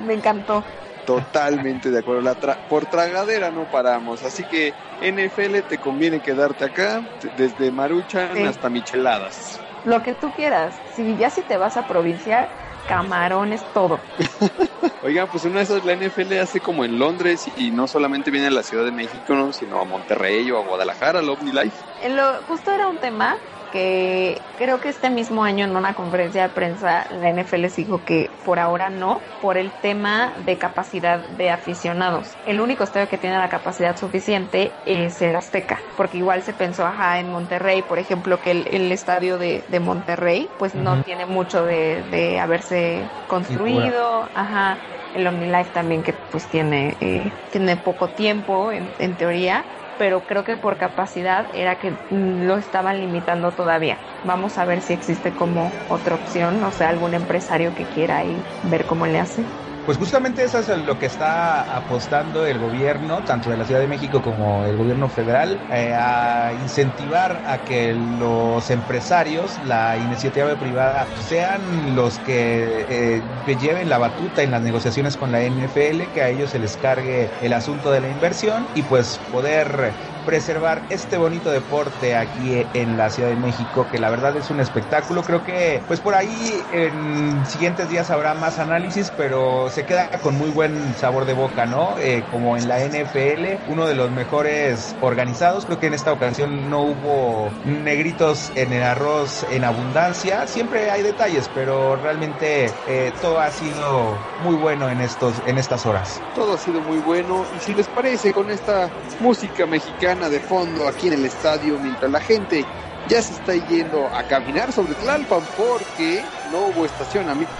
Me 0.00 0.14
encantó. 0.14 0.64
Totalmente 1.04 1.90
de 1.90 1.98
acuerdo. 2.00 2.20
La 2.22 2.34
tra- 2.34 2.58
por 2.68 2.86
tragadera 2.86 3.50
no 3.50 3.66
paramos. 3.66 4.22
Así 4.24 4.44
que 4.44 4.74
NFL 5.00 5.62
te 5.62 5.78
conviene 5.78 6.20
quedarte 6.20 6.64
acá, 6.64 7.04
desde 7.34 7.70
Maruchan 7.70 8.34
Sí. 8.34 8.42
hasta 8.42 8.68
Micheladas. 8.70 9.60
Lo 9.84 10.02
que 10.02 10.14
tú 10.14 10.32
quieras. 10.32 10.74
Si 10.94 11.16
ya 11.16 11.30
si 11.30 11.42
te 11.42 11.56
vas 11.58 11.76
a 11.76 11.86
provinciar, 11.86 12.50
camarones, 12.88 13.62
todo. 13.72 14.00
Oigan, 15.02 15.28
pues 15.30 15.44
una 15.44 15.58
de 15.58 15.64
esas 15.64 15.84
la 15.84 15.92
NFL 15.92 16.40
hace 16.40 16.60
como 16.60 16.84
en 16.84 16.98
Londres 16.98 17.44
y 17.56 17.70
no 17.70 17.86
solamente 17.86 18.30
viene 18.32 18.48
a 18.48 18.50
la 18.50 18.62
Ciudad 18.64 18.84
de 18.84 18.90
México, 18.92 19.34
¿no? 19.34 19.52
sino 19.52 19.80
a 19.80 19.84
Monterrey 19.84 20.50
o 20.50 20.58
a 20.58 20.62
Guadalajara, 20.62 21.20
al 21.20 21.28
Omni 21.28 21.52
Life. 21.52 21.84
En 22.02 22.16
lo- 22.16 22.42
justo 22.42 22.72
era 22.72 22.88
un 22.88 22.98
tema 22.98 23.36
que 23.70 24.48
creo 24.54 24.80
que 24.80 24.88
este 24.88 25.10
mismo 25.10 25.44
año 25.44 25.64
en 25.64 25.76
una 25.76 25.94
conferencia 25.94 26.42
de 26.42 26.48
prensa 26.54 27.06
la 27.10 27.28
NFL 27.30 27.62
les 27.62 27.76
dijo 27.76 28.04
que 28.04 28.38
por 28.42 28.58
ahora 28.58 28.90
no, 28.90 29.30
por 29.38 29.58
el 29.58 29.78
tema 29.78 30.34
de 30.38 30.58
capacidad 30.58 31.28
de 31.28 31.50
aficionados. 31.50 32.38
El 32.44 32.60
único 32.60 32.84
estadio 32.84 33.08
que 33.08 33.18
tiene 33.18 33.38
la 33.38 33.48
capacidad 33.48 33.96
suficiente 33.96 34.80
es 34.84 35.20
el 35.22 35.36
Azteca, 35.36 35.90
porque 35.94 36.18
igual 36.18 36.42
se 36.42 36.54
pensó, 36.54 36.86
ajá, 36.86 37.20
en 37.20 37.28
Monterrey, 37.30 37.82
por 37.82 37.98
ejemplo, 37.98 38.40
que 38.40 38.50
el, 38.52 38.68
el 38.68 38.92
estadio 38.92 39.38
de, 39.38 39.64
de 39.68 39.80
Monterrey 39.80 40.54
pues 40.58 40.74
no 40.74 41.00
tiene 41.02 41.26
mucho 41.26 41.64
de, 41.64 42.04
de 42.04 42.38
haberse 42.40 43.12
construido, 43.26 44.30
ajá. 44.34 44.82
El 45.12 45.26
OmniLife 45.26 45.70
también 45.70 46.02
que 46.02 46.12
pues 46.12 46.48
tiene, 46.48 46.98
eh, 47.00 47.38
tiene 47.50 47.76
poco 47.78 48.12
tiempo 48.12 48.70
en, 48.72 48.92
en 48.98 49.16
teoría, 49.16 49.66
pero 49.96 50.26
creo 50.26 50.44
que 50.44 50.56
por 50.56 50.78
capacidad 50.78 51.48
era 51.52 51.78
que 51.78 51.92
mm, 52.08 52.42
lo 52.44 52.56
estaban 52.58 53.00
limitando 53.00 53.54
todavía. 53.54 54.02
Vamos 54.22 54.58
a 54.58 54.64
ver 54.64 54.82
si 54.82 54.92
existe 54.92 55.34
como 55.34 55.82
otra 55.86 56.14
opción, 56.16 56.62
o 56.64 56.72
sea, 56.72 56.88
algún 56.88 57.14
empresario 57.14 57.74
que 57.74 57.88
quiera 57.88 58.18
ahí 58.18 58.48
ver 58.62 58.86
cómo 58.86 59.06
le 59.06 59.18
hace. 59.20 59.52
Pues 59.86 59.98
justamente 59.98 60.42
eso 60.42 60.58
es 60.58 60.66
lo 60.66 60.98
que 60.98 61.06
está 61.06 61.62
apostando 61.62 62.44
el 62.44 62.58
gobierno, 62.58 63.22
tanto 63.22 63.50
de 63.50 63.56
la 63.56 63.64
Ciudad 63.64 63.78
de 63.80 63.86
México 63.86 64.20
como 64.20 64.64
el 64.64 64.76
gobierno 64.76 65.08
federal, 65.08 65.64
eh, 65.68 65.94
a 65.94 66.54
incentivar 66.54 67.40
a 67.44 67.62
que 67.62 67.94
los 67.94 68.68
empresarios, 68.70 69.58
la 69.58 69.96
iniciativa 69.98 70.58
privada, 70.58 71.12
sean 71.14 71.94
los 71.94 72.18
que 72.18 72.84
eh, 72.88 73.28
que 73.44 73.56
lleven 73.56 73.88
la 73.88 73.98
batuta 73.98 74.42
en 74.42 74.50
las 74.50 74.62
negociaciones 74.62 75.16
con 75.16 75.30
la 75.30 75.44
NFL, 75.44 76.10
que 76.10 76.20
a 76.20 76.30
ellos 76.30 76.50
se 76.50 76.58
les 76.58 76.76
cargue 76.76 77.36
el 77.38 77.52
asunto 77.52 77.92
de 77.92 78.00
la 78.00 78.10
inversión 78.10 78.70
y 78.72 78.82
pues 78.82 79.20
poder 79.20 79.98
preservar 80.26 80.82
este 80.90 81.16
bonito 81.16 81.50
deporte 81.50 82.16
aquí 82.16 82.66
en 82.74 82.98
la 82.98 83.08
Ciudad 83.08 83.30
de 83.30 83.36
México, 83.36 83.86
que 83.90 83.98
la 83.98 84.10
verdad 84.10 84.36
es 84.36 84.50
un 84.50 84.60
espectáculo. 84.60 85.22
Creo 85.22 85.44
que 85.44 85.80
pues 85.86 86.00
por 86.00 86.14
ahí 86.14 86.62
en 86.72 87.46
siguientes 87.46 87.88
días 87.88 88.10
habrá 88.10 88.34
más 88.34 88.58
análisis, 88.58 89.12
pero 89.16 89.70
se 89.70 89.86
queda 89.86 90.10
con 90.22 90.36
muy 90.36 90.50
buen 90.50 90.94
sabor 90.96 91.24
de 91.24 91.32
boca, 91.32 91.64
¿no? 91.64 91.96
Eh, 91.98 92.24
como 92.30 92.56
en 92.56 92.68
la 92.68 92.80
NFL, 92.80 93.70
uno 93.70 93.86
de 93.86 93.94
los 93.94 94.10
mejores 94.10 94.94
organizados. 95.00 95.64
Creo 95.64 95.78
que 95.78 95.86
en 95.86 95.94
esta 95.94 96.12
ocasión 96.12 96.68
no 96.68 96.82
hubo 96.82 97.50
negritos 97.64 98.50
en 98.56 98.72
el 98.72 98.82
arroz 98.82 99.46
en 99.50 99.64
abundancia. 99.64 100.46
Siempre 100.46 100.90
hay 100.90 101.02
detalles, 101.02 101.48
pero 101.54 101.96
realmente 101.96 102.70
eh, 102.88 103.12
todo 103.22 103.38
ha 103.38 103.50
sido 103.50 104.18
muy 104.42 104.56
bueno 104.56 104.90
en 104.90 105.00
estos 105.00 105.34
en 105.46 105.58
estas 105.58 105.86
horas. 105.86 106.20
Todo 106.34 106.54
ha 106.54 106.58
sido 106.58 106.80
muy 106.80 106.98
bueno 106.98 107.44
y 107.56 107.60
si 107.60 107.74
les 107.74 107.86
parece 107.86 108.32
con 108.32 108.50
esta 108.50 108.90
música 109.20 109.66
mexicana 109.66 110.15
de 110.16 110.40
fondo 110.40 110.88
aquí 110.88 111.08
en 111.08 111.12
el 111.12 111.24
estadio 111.26 111.78
mientras 111.78 112.10
la 112.10 112.20
gente 112.20 112.64
ya 113.06 113.20
se 113.20 113.34
está 113.34 113.54
yendo 113.68 114.06
a 114.06 114.22
caminar 114.24 114.72
sobre 114.72 114.94
Tlalpan 114.94 115.42
porque 115.56 116.24
no 116.50 116.68
hubo 116.68 116.86
estacionamiento. 116.86 117.52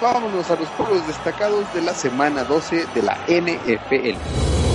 Vámonos 0.00 0.48
a 0.50 0.56
los 0.56 0.68
juegos 0.68 1.06
destacados 1.06 1.64
de 1.74 1.82
la 1.82 1.92
semana 1.92 2.44
12 2.44 2.86
de 2.94 3.02
la 3.02 3.18
NFL. 3.26 4.65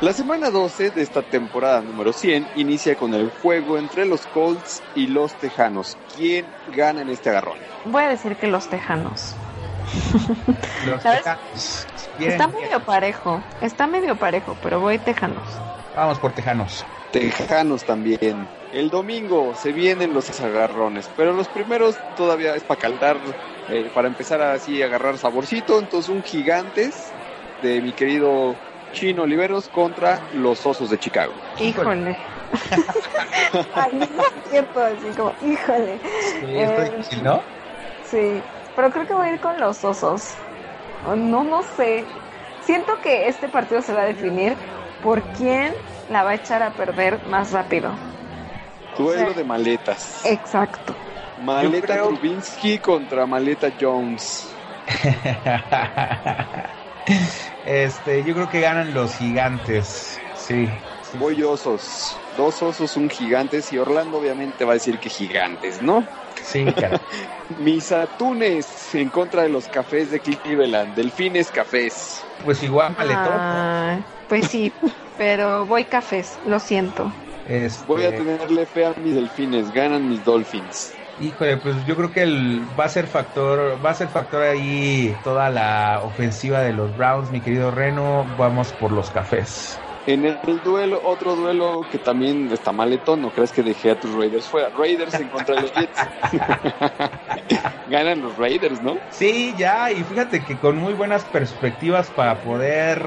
La 0.00 0.12
semana 0.12 0.50
12 0.50 0.90
de 0.90 1.02
esta 1.02 1.22
temporada 1.22 1.80
número 1.80 2.12
100 2.12 2.48
inicia 2.56 2.96
con 2.96 3.14
el 3.14 3.30
juego 3.30 3.78
entre 3.78 4.06
los 4.06 4.26
Colts 4.26 4.82
y 4.94 5.06
los 5.06 5.34
Tejanos. 5.34 5.96
¿Quién 6.16 6.46
gana 6.74 7.02
en 7.02 7.08
este 7.08 7.30
agarrón? 7.30 7.58
Voy 7.84 8.02
a 8.02 8.08
decir 8.08 8.36
que 8.36 8.46
los 8.46 8.68
tejanos. 8.68 9.34
Los 10.86 11.02
¿Sabes? 11.02 11.22
Tejanos 11.22 11.86
Está 12.18 12.46
medio 12.46 12.80
parejo, 12.80 13.42
está 13.60 13.86
medio 13.86 14.16
parejo, 14.16 14.56
pero 14.62 14.80
voy 14.80 14.98
tejanos. 14.98 15.42
Vamos 15.96 16.18
por 16.18 16.32
Tejanos. 16.32 16.84
Tejanos 17.12 17.84
también. 17.84 18.48
El 18.72 18.90
domingo 18.90 19.54
se 19.60 19.72
vienen 19.72 20.14
los 20.14 20.40
agarrones, 20.40 21.08
pero 21.16 21.32
los 21.32 21.48
primeros 21.48 21.96
todavía 22.16 22.56
es 22.56 22.62
para 22.64 22.80
calentar, 22.80 23.16
eh, 23.68 23.90
para 23.94 24.08
empezar 24.08 24.42
así 24.42 24.82
a 24.82 24.86
agarrar 24.86 25.18
saborcito. 25.18 25.78
Entonces 25.78 26.08
un 26.08 26.22
gigantes 26.22 27.12
de 27.62 27.80
mi 27.80 27.92
querido 27.92 28.56
Chino 28.94 29.22
Oliveros 29.24 29.68
contra 29.68 30.22
los 30.32 30.64
Osos 30.64 30.88
de 30.88 30.98
Chicago. 30.98 31.34
Híjole. 31.60 32.16
No 33.92 34.04
es 34.04 34.48
cierto, 34.48 34.80
así 34.80 35.12
como, 35.16 35.32
híjole. 35.42 36.00
Sí, 36.40 36.56
está 36.56 36.86
Eh, 36.86 36.90
difícil, 36.90 37.22
¿no? 37.24 37.42
Sí, 38.02 38.42
pero 38.76 38.90
creo 38.90 39.06
que 39.06 39.14
voy 39.14 39.28
a 39.28 39.32
ir 39.34 39.40
con 39.40 39.58
los 39.60 39.84
osos. 39.84 40.34
No, 41.04 41.42
no 41.44 41.62
sé. 41.76 42.04
Siento 42.60 42.92
que 43.02 43.28
este 43.28 43.48
partido 43.48 43.82
se 43.82 43.92
va 43.92 44.02
a 44.02 44.06
definir 44.06 44.56
por 45.02 45.20
quién 45.36 45.74
la 46.08 46.22
va 46.22 46.30
a 46.30 46.34
echar 46.34 46.62
a 46.62 46.70
perder 46.72 47.18
más 47.26 47.50
rápido. 47.52 47.92
Duelo 48.96 49.30
Sí. 49.30 49.36
de 49.38 49.44
maletas. 49.44 50.24
Exacto. 50.24 50.94
Maleta 51.36 51.86
creo- 51.94 52.08
Trubinsky 52.08 52.78
contra 52.78 53.26
Maleta 53.26 53.68
Jones. 53.78 54.54
este, 57.64 58.24
yo 58.24 58.34
creo 58.34 58.48
que 58.48 58.60
ganan 58.60 58.94
los 58.94 59.14
gigantes. 59.14 60.20
Sí. 60.34 60.68
Voy 61.14 61.42
osos. 61.42 62.18
Dos 62.36 62.62
osos, 62.62 62.96
un 62.96 63.08
gigantes. 63.08 63.72
Y 63.72 63.78
Orlando 63.78 64.18
obviamente 64.18 64.64
va 64.64 64.72
a 64.72 64.74
decir 64.74 64.98
que 64.98 65.08
gigantes, 65.08 65.80
¿no? 65.80 66.04
Sí. 66.42 66.64
Mis 67.58 67.92
atunes 67.92 68.94
en 68.94 69.08
contra 69.10 69.42
de 69.42 69.48
los 69.48 69.68
cafés 69.68 70.10
de 70.10 70.20
Cleveland, 70.20 70.94
Delfines 70.94 71.50
Cafés. 71.50 72.24
Pues 72.44 72.62
igual 72.62 72.94
maletón. 72.96 73.18
Ah, 73.26 74.00
pues 74.28 74.48
sí, 74.48 74.72
pero 75.16 75.66
voy 75.66 75.84
cafés, 75.84 76.38
lo 76.46 76.58
siento. 76.58 77.12
Este, 77.46 77.84
Voy 77.86 78.04
a 78.04 78.16
tenerle 78.16 78.66
fe 78.66 78.86
a 78.86 78.94
mis 78.94 79.14
delfines, 79.14 79.70
ganan 79.70 80.08
mis 80.08 80.24
Dolphins. 80.24 80.94
Híjole, 81.20 81.58
pues 81.58 81.84
yo 81.86 81.94
creo 81.94 82.10
que 82.10 82.22
el, 82.22 82.66
va 82.78 82.86
a 82.86 82.88
ser 82.88 83.06
factor, 83.06 83.84
va 83.84 83.90
a 83.90 83.94
ser 83.94 84.08
factor 84.08 84.42
ahí 84.42 85.14
toda 85.22 85.48
la 85.48 86.00
ofensiva 86.02 86.60
de 86.60 86.72
los 86.72 86.96
Browns, 86.96 87.30
mi 87.30 87.40
querido 87.40 87.70
Reno. 87.70 88.24
Vamos 88.36 88.72
por 88.72 88.92
los 88.92 89.10
cafés. 89.10 89.78
En 90.06 90.24
el, 90.24 90.38
el 90.46 90.62
duelo, 90.62 91.00
otro 91.04 91.34
duelo 91.34 91.86
que 91.90 91.98
también 91.98 92.50
está 92.52 92.72
maletón, 92.72 93.22
no 93.22 93.30
crees 93.30 93.52
que 93.52 93.62
dejé 93.62 93.92
a 93.92 93.98
tus 93.98 94.12
Raiders 94.12 94.46
fuera. 94.48 94.70
Raiders 94.76 95.14
en 95.14 95.28
contra 95.28 95.54
de 95.54 95.62
los 95.62 95.72
Jets. 95.72 95.98
Ganan 97.94 98.20
los 98.22 98.36
Raiders, 98.36 98.80
¿no? 98.80 98.98
Sí, 99.08 99.54
ya, 99.56 99.92
y 99.92 100.02
fíjate 100.02 100.42
que 100.44 100.58
con 100.58 100.76
muy 100.76 100.94
buenas 100.94 101.26
perspectivas 101.26 102.10
para 102.10 102.40
poder 102.40 102.98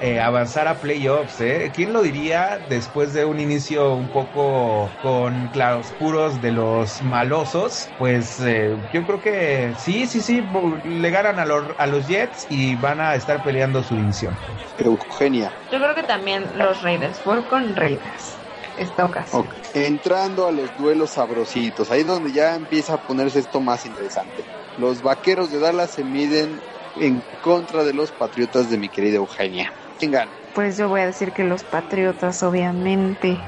eh, 0.00 0.20
avanzar 0.20 0.68
a 0.68 0.78
playoffs, 0.78 1.40
¿eh? 1.40 1.72
¿Quién 1.74 1.92
lo 1.92 2.00
diría 2.02 2.60
después 2.64 3.12
de 3.12 3.24
un 3.24 3.40
inicio 3.40 3.96
un 3.96 4.12
poco 4.12 4.94
con 5.00 5.48
claroscuros 5.48 6.40
de 6.40 6.52
los 6.52 7.02
malosos? 7.02 7.92
Pues 7.96 8.38
eh, 8.38 8.76
yo 8.92 9.04
creo 9.04 9.20
que 9.20 9.74
sí, 9.74 10.06
sí, 10.06 10.20
sí, 10.20 10.40
le 10.84 11.10
ganan 11.10 11.40
a 11.40 11.44
los, 11.44 11.74
a 11.76 11.88
los 11.88 12.06
Jets 12.06 12.46
y 12.48 12.76
van 12.76 13.00
a 13.00 13.16
estar 13.16 13.42
peleando 13.42 13.82
su 13.82 13.96
división. 13.96 14.36
Eugenia. 14.76 15.50
Yo 15.72 15.78
creo 15.80 15.96
que 15.96 16.04
también 16.04 16.56
los 16.56 16.82
Raiders, 16.82 17.20
voy 17.24 17.42
con 17.46 17.74
Raiders. 17.74 18.35
Esta 18.76 19.04
ocasión. 19.04 19.48
Entrando 19.72 20.46
a 20.46 20.52
los 20.52 20.76
duelos 20.76 21.10
sabrositos, 21.10 21.90
ahí 21.90 22.00
es 22.00 22.06
donde 22.06 22.32
ya 22.32 22.54
empieza 22.54 22.94
a 22.94 22.98
ponerse 22.98 23.38
esto 23.38 23.60
más 23.60 23.84
interesante. 23.84 24.44
Los 24.76 25.02
vaqueros 25.02 25.50
de 25.50 25.58
Dallas 25.58 25.90
se 25.90 26.04
miden 26.04 26.60
en 26.96 27.22
contra 27.40 27.84
de 27.84 27.92
los 27.92 28.12
patriotas 28.12 28.68
de 28.68 28.78
mi 28.78 28.88
querida 28.88 29.16
Eugenia. 29.16 29.72
¿Quién 29.98 30.10
gana? 30.10 30.32
Pues 30.54 30.76
yo 30.76 30.88
voy 30.88 31.02
a 31.02 31.06
decir 31.06 31.32
que 31.32 31.44
los 31.44 31.64
Patriotas, 31.64 32.42
obviamente. 32.42 33.38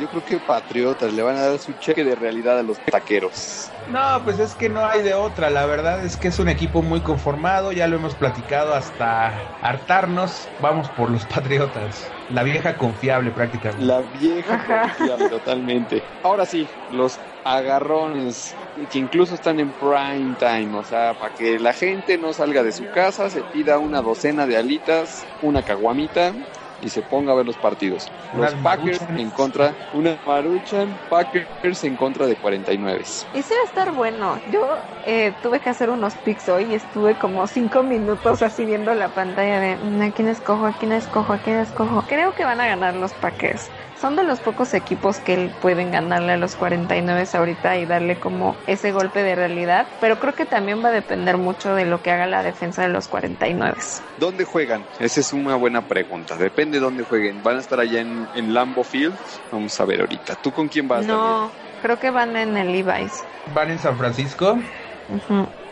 Yo 0.00 0.08
creo 0.08 0.22
que 0.22 0.40
patriotas 0.40 1.12
le 1.12 1.22
van 1.22 1.36
a 1.36 1.46
dar 1.48 1.58
su 1.58 1.72
cheque 1.74 2.04
de 2.04 2.14
realidad 2.14 2.58
a 2.58 2.62
los 2.62 2.80
taqueros. 2.80 3.72
No, 3.86 4.22
pues 4.24 4.38
es 4.38 4.54
que 4.54 4.68
no 4.68 4.84
hay 4.86 5.02
de 5.02 5.14
otra. 5.14 5.50
La 5.50 5.66
verdad 5.66 6.04
es 6.04 6.16
que 6.16 6.28
es 6.28 6.38
un 6.38 6.48
equipo 6.48 6.82
muy 6.82 7.00
conformado. 7.00 7.72
Ya 7.72 7.88
lo 7.88 7.96
hemos 7.96 8.14
platicado 8.14 8.74
hasta 8.74 9.56
hartarnos. 9.60 10.48
Vamos 10.58 10.90
por 10.90 11.10
los 11.10 11.26
Patriotas. 11.26 12.14
La 12.28 12.44
vieja 12.44 12.76
confiable 12.76 13.32
prácticamente. 13.32 13.84
La 13.84 14.02
vieja 14.02 14.54
Ajá. 14.54 14.82
confiable, 14.82 15.28
totalmente. 15.28 16.04
Ahora 16.22 16.46
sí, 16.46 16.70
los 16.88 17.18
agarrones 17.42 18.54
que 18.88 18.98
incluso 18.98 19.34
están 19.34 19.58
en 19.58 19.72
prime 19.72 20.36
time, 20.38 20.76
o 20.78 20.84
sea, 20.84 21.14
para 21.14 21.32
que 21.34 21.58
la 21.58 21.72
gente 21.72 22.18
no 22.18 22.32
salga 22.32 22.62
de 22.62 22.72
su 22.72 22.88
casa, 22.90 23.28
se 23.30 23.42
pida 23.44 23.78
una 23.78 24.00
docena 24.00 24.46
de 24.46 24.56
alitas, 24.56 25.26
una 25.40 25.62
caguamita 25.62 26.34
y 26.80 26.90
se 26.90 27.02
ponga 27.02 27.32
a 27.32 27.36
ver 27.36 27.46
los 27.46 27.56
partidos. 27.56 28.10
Los 28.32 28.54
Packers 28.56 29.00
Maruchan. 29.00 29.18
en 29.18 29.30
contra, 29.30 29.76
una 29.92 30.20
Maruchan, 30.24 30.98
Packers 31.08 31.84
en 31.84 31.96
contra 31.96 32.26
de 32.26 32.36
49. 32.36 33.02
Ese 33.32 33.54
va 33.54 33.60
a 33.60 33.64
estar 33.66 33.92
bueno. 33.92 34.40
Yo 34.46 34.60
eh, 35.04 35.32
tuve 35.42 35.60
que 35.60 35.68
hacer 35.68 35.90
unos 35.90 36.14
pics 36.16 36.48
hoy 36.48 36.64
y 36.64 36.74
estuve 36.74 37.16
como 37.16 37.46
cinco 37.46 37.82
minutos 37.82 38.42
así 38.42 38.64
viendo 38.64 38.94
la 38.94 39.08
pantalla 39.10 39.60
de 39.60 39.76
"Mm, 39.76 40.02
a 40.02 40.12
quién 40.12 40.28
escojo, 40.28 40.66
a 40.66 40.72
quién 40.72 40.92
escojo, 40.92 41.32
a 41.32 41.38
quién 41.38 41.58
escojo. 41.58 42.04
Creo 42.06 42.32
que 42.34 42.44
van 42.44 42.60
a 42.60 42.66
ganar 42.66 42.94
los 42.94 43.12
Packers. 43.14 43.70
Son 44.00 44.16
de 44.16 44.22
los 44.22 44.40
pocos 44.40 44.72
equipos 44.72 45.18
que 45.18 45.50
pueden 45.60 45.90
ganarle 45.92 46.32
a 46.32 46.36
los 46.38 46.56
49 46.56 47.28
ahorita 47.34 47.76
y 47.76 47.84
darle 47.84 48.16
como 48.18 48.56
ese 48.66 48.92
golpe 48.92 49.22
de 49.22 49.34
realidad. 49.34 49.86
Pero 50.00 50.18
creo 50.18 50.34
que 50.34 50.46
también 50.46 50.82
va 50.82 50.88
a 50.88 50.92
depender 50.92 51.36
mucho 51.36 51.74
de 51.74 51.84
lo 51.84 52.02
que 52.02 52.10
haga 52.10 52.26
la 52.26 52.42
defensa 52.42 52.80
de 52.80 52.88
los 52.88 53.08
49. 53.08 53.76
¿Dónde 54.18 54.44
juegan? 54.44 54.84
Esa 54.98 55.20
es 55.20 55.34
una 55.34 55.54
buena 55.56 55.82
pregunta. 55.82 56.36
Depende 56.36 56.78
de 56.78 56.84
dónde 56.84 57.04
jueguen. 57.04 57.42
¿Van 57.42 57.56
a 57.56 57.60
estar 57.60 57.78
allá 57.78 58.00
en, 58.00 58.26
en 58.34 58.54
Lambo 58.54 58.84
Field? 58.84 59.14
Vamos 59.52 59.78
a 59.78 59.84
ver 59.84 60.00
ahorita. 60.00 60.34
¿Tú 60.36 60.50
con 60.50 60.68
quién 60.68 60.88
vas? 60.88 61.06
Daniel? 61.06 61.18
No, 61.18 61.50
creo 61.82 61.98
que 61.98 62.10
van 62.10 62.36
en 62.36 62.56
el 62.56 62.72
Levi's. 62.72 63.22
Van 63.54 63.70
en 63.70 63.78
San 63.78 63.98
Francisco. 63.98 64.58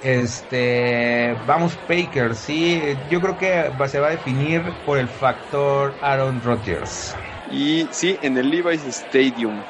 Este, 0.03 1.35
vamos 1.47 1.77
Packers, 1.89 2.39
sí, 2.39 2.97
yo 3.11 3.21
creo 3.21 3.39
que 3.39 3.71
se 3.89 3.99
va 3.99 4.09
a 4.09 4.11
definir 4.11 4.63
por 4.87 4.99
el 4.99 5.09
factor 5.09 5.95
Aaron 6.03 6.41
Rodgers. 6.45 7.17
Y 7.51 7.89
sí, 7.93 8.19
en 8.23 8.37
el 8.37 8.51
Levi's 8.51 8.85
Stadium. 8.85 9.63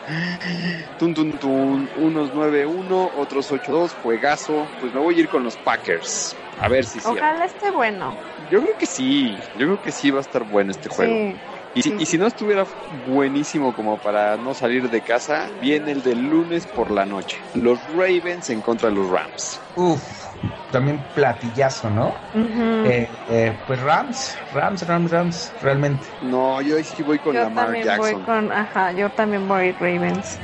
Tun, 0.98 1.14
tun, 1.14 1.32
tun. 1.38 1.88
Unos 1.96 2.32
9-1, 2.32 3.10
otros 3.16 3.50
8-2. 3.50 3.90
Juegazo. 4.02 4.66
Pues 4.80 4.92
me 4.92 5.00
voy 5.00 5.16
a 5.16 5.20
ir 5.20 5.28
con 5.28 5.44
los 5.44 5.56
Packers. 5.56 6.36
A 6.58 6.68
ver 6.68 6.84
si 6.84 6.98
sí. 7.00 7.06
Ojalá 7.06 7.44
esté 7.44 7.70
bueno. 7.70 8.16
Yo 8.50 8.60
creo 8.62 8.76
que 8.76 8.86
sí. 8.86 9.36
Yo 9.54 9.66
creo 9.66 9.80
que 9.80 9.92
sí 9.92 10.10
va 10.10 10.18
a 10.18 10.22
estar 10.22 10.44
bueno 10.44 10.72
este 10.72 10.88
juego. 10.88 11.14
Sí. 11.14 11.36
Y, 11.74 11.82
si, 11.82 11.94
y 11.98 12.06
si 12.06 12.18
no 12.18 12.26
estuviera 12.26 12.66
buenísimo 13.06 13.72
como 13.74 13.98
para 13.98 14.36
no 14.36 14.54
salir 14.54 14.90
de 14.90 15.00
casa, 15.00 15.48
viene 15.60 15.92
el 15.92 16.02
del 16.02 16.28
lunes 16.28 16.66
por 16.66 16.90
la 16.90 17.06
noche. 17.06 17.36
Los 17.54 17.78
Ravens 17.92 18.50
en 18.50 18.60
contra 18.62 18.88
de 18.88 18.96
los 18.96 19.08
Rams. 19.08 19.60
Uf, 19.76 20.27
también 20.70 20.98
platillazo, 21.14 21.90
¿no? 21.90 22.14
Eh, 22.34 23.08
eh, 23.28 23.52
pues 23.66 23.80
Rams, 23.80 24.36
Rams, 24.52 24.86
Rams, 24.86 25.10
Rams, 25.10 25.52
realmente. 25.60 26.06
No, 26.20 26.60
yo 26.60 26.76
sí 26.78 27.02
voy 27.02 27.18
con 27.18 27.34
yo 27.34 27.42
Lamar 27.42 27.66
también 27.66 27.84
Jackson. 27.86 28.12
voy 28.12 28.22
con, 28.24 28.52
ajá, 28.52 28.92
yo 28.92 29.08
también 29.10 29.48
voy 29.48 29.72
Ravens. 29.72 30.38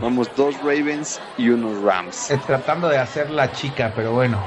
Vamos, 0.00 0.34
dos 0.36 0.58
Ravens 0.60 1.20
y 1.36 1.48
unos 1.50 1.80
Rams. 1.82 2.30
Eh, 2.30 2.38
tratando 2.38 2.88
de 2.88 2.98
hacer 2.98 3.30
la 3.30 3.52
chica, 3.52 3.92
pero 3.94 4.12
bueno. 4.12 4.38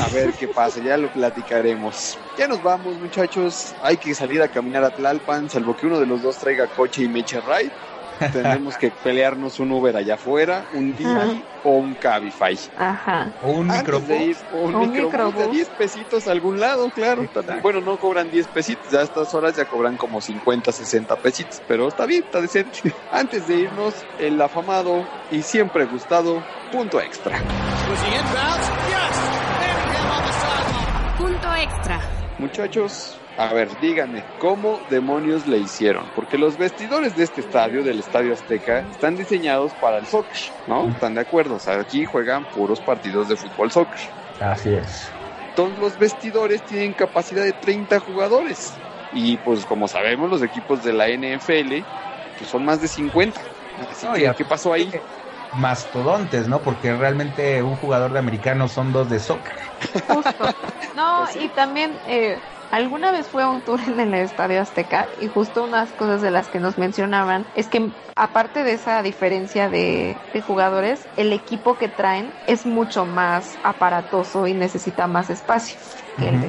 A 0.00 0.08
ver 0.12 0.32
qué 0.32 0.48
pasa, 0.48 0.80
ya 0.80 0.96
lo 0.96 1.08
platicaremos. 1.08 2.18
Ya 2.36 2.48
nos 2.48 2.62
vamos, 2.62 2.96
muchachos. 2.98 3.74
Hay 3.82 3.96
que 3.96 4.14
salir 4.14 4.42
a 4.42 4.48
caminar 4.48 4.82
a 4.84 4.90
Tlalpan, 4.90 5.48
salvo 5.48 5.76
que 5.76 5.86
uno 5.86 6.00
de 6.00 6.06
los 6.06 6.22
dos 6.22 6.38
traiga 6.38 6.66
coche 6.66 7.02
y 7.04 7.08
me 7.08 7.20
eche 7.20 7.40
ride. 7.40 7.70
Tenemos 8.32 8.76
que 8.76 8.90
pelearnos 8.90 9.60
un 9.60 9.72
Uber 9.72 9.96
allá 9.96 10.14
afuera, 10.14 10.66
un 10.74 10.96
Didi 10.96 11.42
o 11.64 11.70
un 11.70 11.94
Cabify. 11.94 12.58
Ajá. 12.78 13.32
O 13.42 13.50
un 13.50 13.52
o 13.52 13.52
un, 13.52 13.70
Un 13.70 13.78
microbús 13.78 14.08
de 14.08 15.02
microbús. 15.02 15.50
10 15.50 15.68
pesitos 15.70 16.28
a 16.28 16.32
algún 16.32 16.60
lado, 16.60 16.90
claro. 16.90 17.22
Exacto. 17.22 17.54
Bueno, 17.62 17.80
no 17.80 17.98
cobran 17.98 18.30
10 18.30 18.48
pesitos, 18.48 18.90
ya 18.90 19.00
a 19.00 19.02
estas 19.02 19.34
horas 19.34 19.56
ya 19.56 19.64
cobran 19.64 19.96
como 19.96 20.20
50, 20.20 20.72
60 20.72 21.16
pesitos, 21.16 21.62
pero 21.66 21.88
está 21.88 22.06
bien, 22.06 22.24
está 22.24 22.40
decente. 22.40 22.92
Antes 23.12 23.46
de 23.48 23.56
irnos, 23.56 23.94
el 24.18 24.40
afamado 24.40 25.06
y 25.30 25.42
siempre 25.42 25.84
gustado 25.86 26.42
punto 26.72 27.00
extra. 27.00 27.32
Was 27.36 28.02
he 28.02 28.16
inbounds? 28.16 28.68
Yes! 28.88 29.35
Muchachos, 32.38 33.24
a 33.36 33.52
ver, 33.54 33.78
díganme, 33.78 34.28
¿cómo 34.36 34.84
demonios 34.86 35.46
le 35.46 35.58
hicieron? 35.58 36.10
Porque 36.12 36.36
los 36.38 36.56
vestidores 36.56 37.14
de 37.14 37.24
este 37.24 37.40
estadio, 37.40 37.82
del 37.82 37.98
Estadio 37.98 38.32
Azteca, 38.32 38.80
están 38.90 39.16
diseñados 39.16 39.74
para 39.74 39.98
el 39.98 40.06
soccer, 40.06 40.38
¿no? 40.66 40.90
¿Están 40.90 41.14
de 41.14 41.20
acuerdo? 41.22 41.56
O 41.56 41.60
sea, 41.60 41.80
aquí 41.80 42.04
juegan 42.04 42.46
puros 42.46 42.80
partidos 42.82 43.28
de 43.28 43.36
fútbol 43.36 43.70
soccer. 43.70 44.00
Así 44.40 44.74
es. 44.74 45.14
Entonces 45.50 45.78
los 45.78 45.96
vestidores 45.98 46.64
tienen 46.64 46.94
capacidad 46.94 47.44
de 47.44 47.52
30 47.54 48.00
jugadores. 48.00 48.82
Y 49.10 49.38
pues 49.38 49.64
como 49.66 49.88
sabemos, 49.88 50.28
los 50.30 50.42
equipos 50.42 50.82
de 50.82 50.92
la 50.92 51.08
NFL 51.08 51.88
pues, 52.36 52.50
son 52.50 52.64
más 52.64 52.80
de 52.80 52.88
50. 52.88 53.40
Así 53.76 54.06
No, 54.06 54.12
que, 54.12 54.22
y 54.22 54.26
a- 54.26 54.34
¿qué 54.34 54.44
pasó 54.44 54.72
ahí? 54.72 54.92
Mastodontes, 55.50 56.48
¿no? 56.48 56.62
Porque 56.62 56.94
realmente 56.96 57.62
un 57.62 57.76
jugador 57.76 58.12
de 58.12 58.18
americano 58.20 58.68
son 58.68 58.92
dos 58.92 59.08
de 59.08 59.18
soccer. 59.20 59.56
Justo. 60.06 60.56
No, 60.92 61.24
Pues 61.24 61.30
sí. 61.30 61.40
y 61.40 61.50
también 61.50 62.00
eh, 62.04 62.44
alguna 62.70 63.12
vez 63.12 63.28
fue 63.28 63.42
a 63.42 63.48
un 63.50 63.62
tour 63.64 63.80
en 63.86 64.00
el 64.00 64.14
Estadio 64.14 64.60
Azteca 64.60 65.10
y 65.16 65.26
justo 65.28 65.64
unas 65.64 65.92
cosas 65.92 66.20
de 66.22 66.30
las 66.30 66.48
que 66.48 66.60
nos 66.60 66.78
mencionaban 66.78 67.50
es 67.54 67.68
que 67.68 67.94
aparte 68.14 68.62
de 68.64 68.72
esa 68.72 69.02
diferencia 69.02 69.68
de, 69.68 70.22
de 70.32 70.40
jugadores, 70.42 71.08
el 71.16 71.32
equipo 71.32 71.76
que 71.78 71.88
traen 71.88 72.38
es 72.46 72.66
mucho 72.66 73.04
más 73.06 73.58
aparatoso 73.62 74.46
y 74.46 74.54
necesita 74.54 75.06
más 75.06 75.30
espacio. 75.30 75.76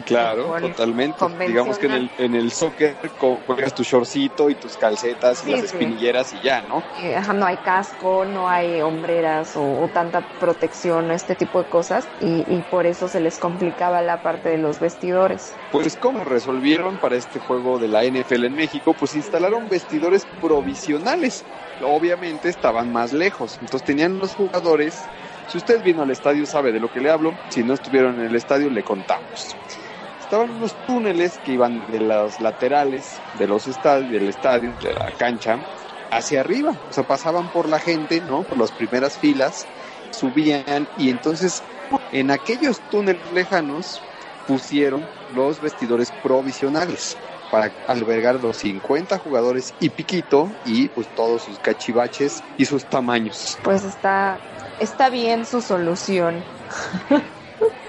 Claro, 0.05 0.43
fútbol 0.45 0.61
totalmente. 0.61 1.25
Digamos 1.45 1.77
que 1.77 1.85
en 1.87 1.91
el, 1.93 2.11
en 2.17 2.35
el 2.35 2.51
soccer 2.51 2.97
co- 3.17 3.41
juegas 3.45 3.73
tu 3.73 3.83
shortcito 3.83 4.49
y 4.49 4.55
tus 4.55 4.77
calcetas 4.77 5.43
y 5.43 5.45
Sí, 5.47 5.51
las 5.51 5.63
sí. 5.63 5.65
espinilleras 5.65 6.33
y 6.33 6.39
ya, 6.39 6.61
¿no? 6.61 6.85
Ajá, 7.15 7.33
no 7.33 7.45
hay 7.45 7.57
casco, 7.57 8.25
no 8.25 8.47
hay 8.47 8.81
hombreras 8.81 9.55
o, 9.55 9.63
o 9.79 9.89
tanta 9.89 10.21
protección, 10.37 11.11
este 11.11 11.35
tipo 11.35 11.61
de 11.63 11.69
cosas, 11.69 12.09
y, 12.19 12.43
y 12.47 12.61
por 12.63 12.85
eso 12.85 13.07
se 13.07 13.19
les 13.19 13.37
complicaba 13.39 14.01
la 14.01 14.21
parte 14.21 14.49
de 14.49 14.57
los 14.57 14.79
vestidores. 14.79 15.59
Pues 15.69 15.97
cómo 15.97 16.23
resolvieron 16.23 16.97
para 16.97 17.17
este 17.17 17.39
juego 17.39 17.77
de 17.77 17.89
la 17.89 18.05
NFL 18.05 18.47
en 18.47 18.53
México, 18.53 18.95
pues 18.95 19.13
instalaron 19.15 19.67
vestidores 19.67 20.25
provisionales. 20.39 21.45
Obviamente 21.79 22.49
estaban 22.49 22.89
más 22.91 23.11
lejos, 23.11 23.57
entonces 23.61 23.83
tenían 23.85 24.17
los 24.17 24.33
jugadores. 24.33 25.09
Si 25.47 25.57
usted 25.57 25.81
vino 25.81 26.01
al 26.03 26.11
estadio 26.11 26.45
sabe 26.45 26.71
de 26.71 26.79
lo 26.79 26.89
que 26.89 26.99
le 26.99 27.09
hablo, 27.09 27.33
si 27.49 27.63
no 27.63 27.73
estuvieron 27.73 28.19
en 28.19 28.25
el 28.25 28.35
estadio 28.35 28.69
le 28.69 28.83
contamos. 28.83 29.55
Estaban 30.19 30.51
unos 30.51 30.75
túneles 30.85 31.39
que 31.39 31.53
iban 31.53 31.89
de 31.89 31.99
los 31.99 32.41
laterales 32.41 33.21
de 33.39 33.47
los 33.47 33.65
estadios, 33.67 34.11
del 34.11 34.27
estadio, 34.27 34.73
de 34.81 34.93
la 34.93 35.09
cancha, 35.17 35.57
hacia 36.11 36.41
arriba. 36.41 36.71
O 36.89 36.93
sea, 36.93 37.03
pasaban 37.03 37.49
por 37.49 37.69
la 37.69 37.79
gente, 37.79 38.19
¿no? 38.19 38.43
Por 38.43 38.57
las 38.57 38.71
primeras 38.71 39.17
filas 39.17 39.65
subían 40.11 40.87
y 40.97 41.09
entonces 41.09 41.63
en 42.11 42.31
aquellos 42.31 42.81
túneles 42.89 43.31
lejanos 43.31 44.01
pusieron 44.45 45.07
los 45.33 45.61
vestidores 45.61 46.11
provisionales 46.11 47.17
para 47.51 47.71
albergar 47.87 48.35
los 48.35 48.57
50 48.57 49.17
jugadores 49.19 49.73
y 49.79 49.89
piquito 49.89 50.49
y 50.65 50.89
pues 50.89 51.07
todos 51.15 51.43
sus 51.43 51.59
cachivaches 51.59 52.43
y 52.57 52.65
sus 52.65 52.85
tamaños. 52.85 53.57
Pues 53.63 53.83
está, 53.83 54.39
está 54.79 55.09
bien 55.09 55.45
su 55.45 55.61
solución. 55.61 56.43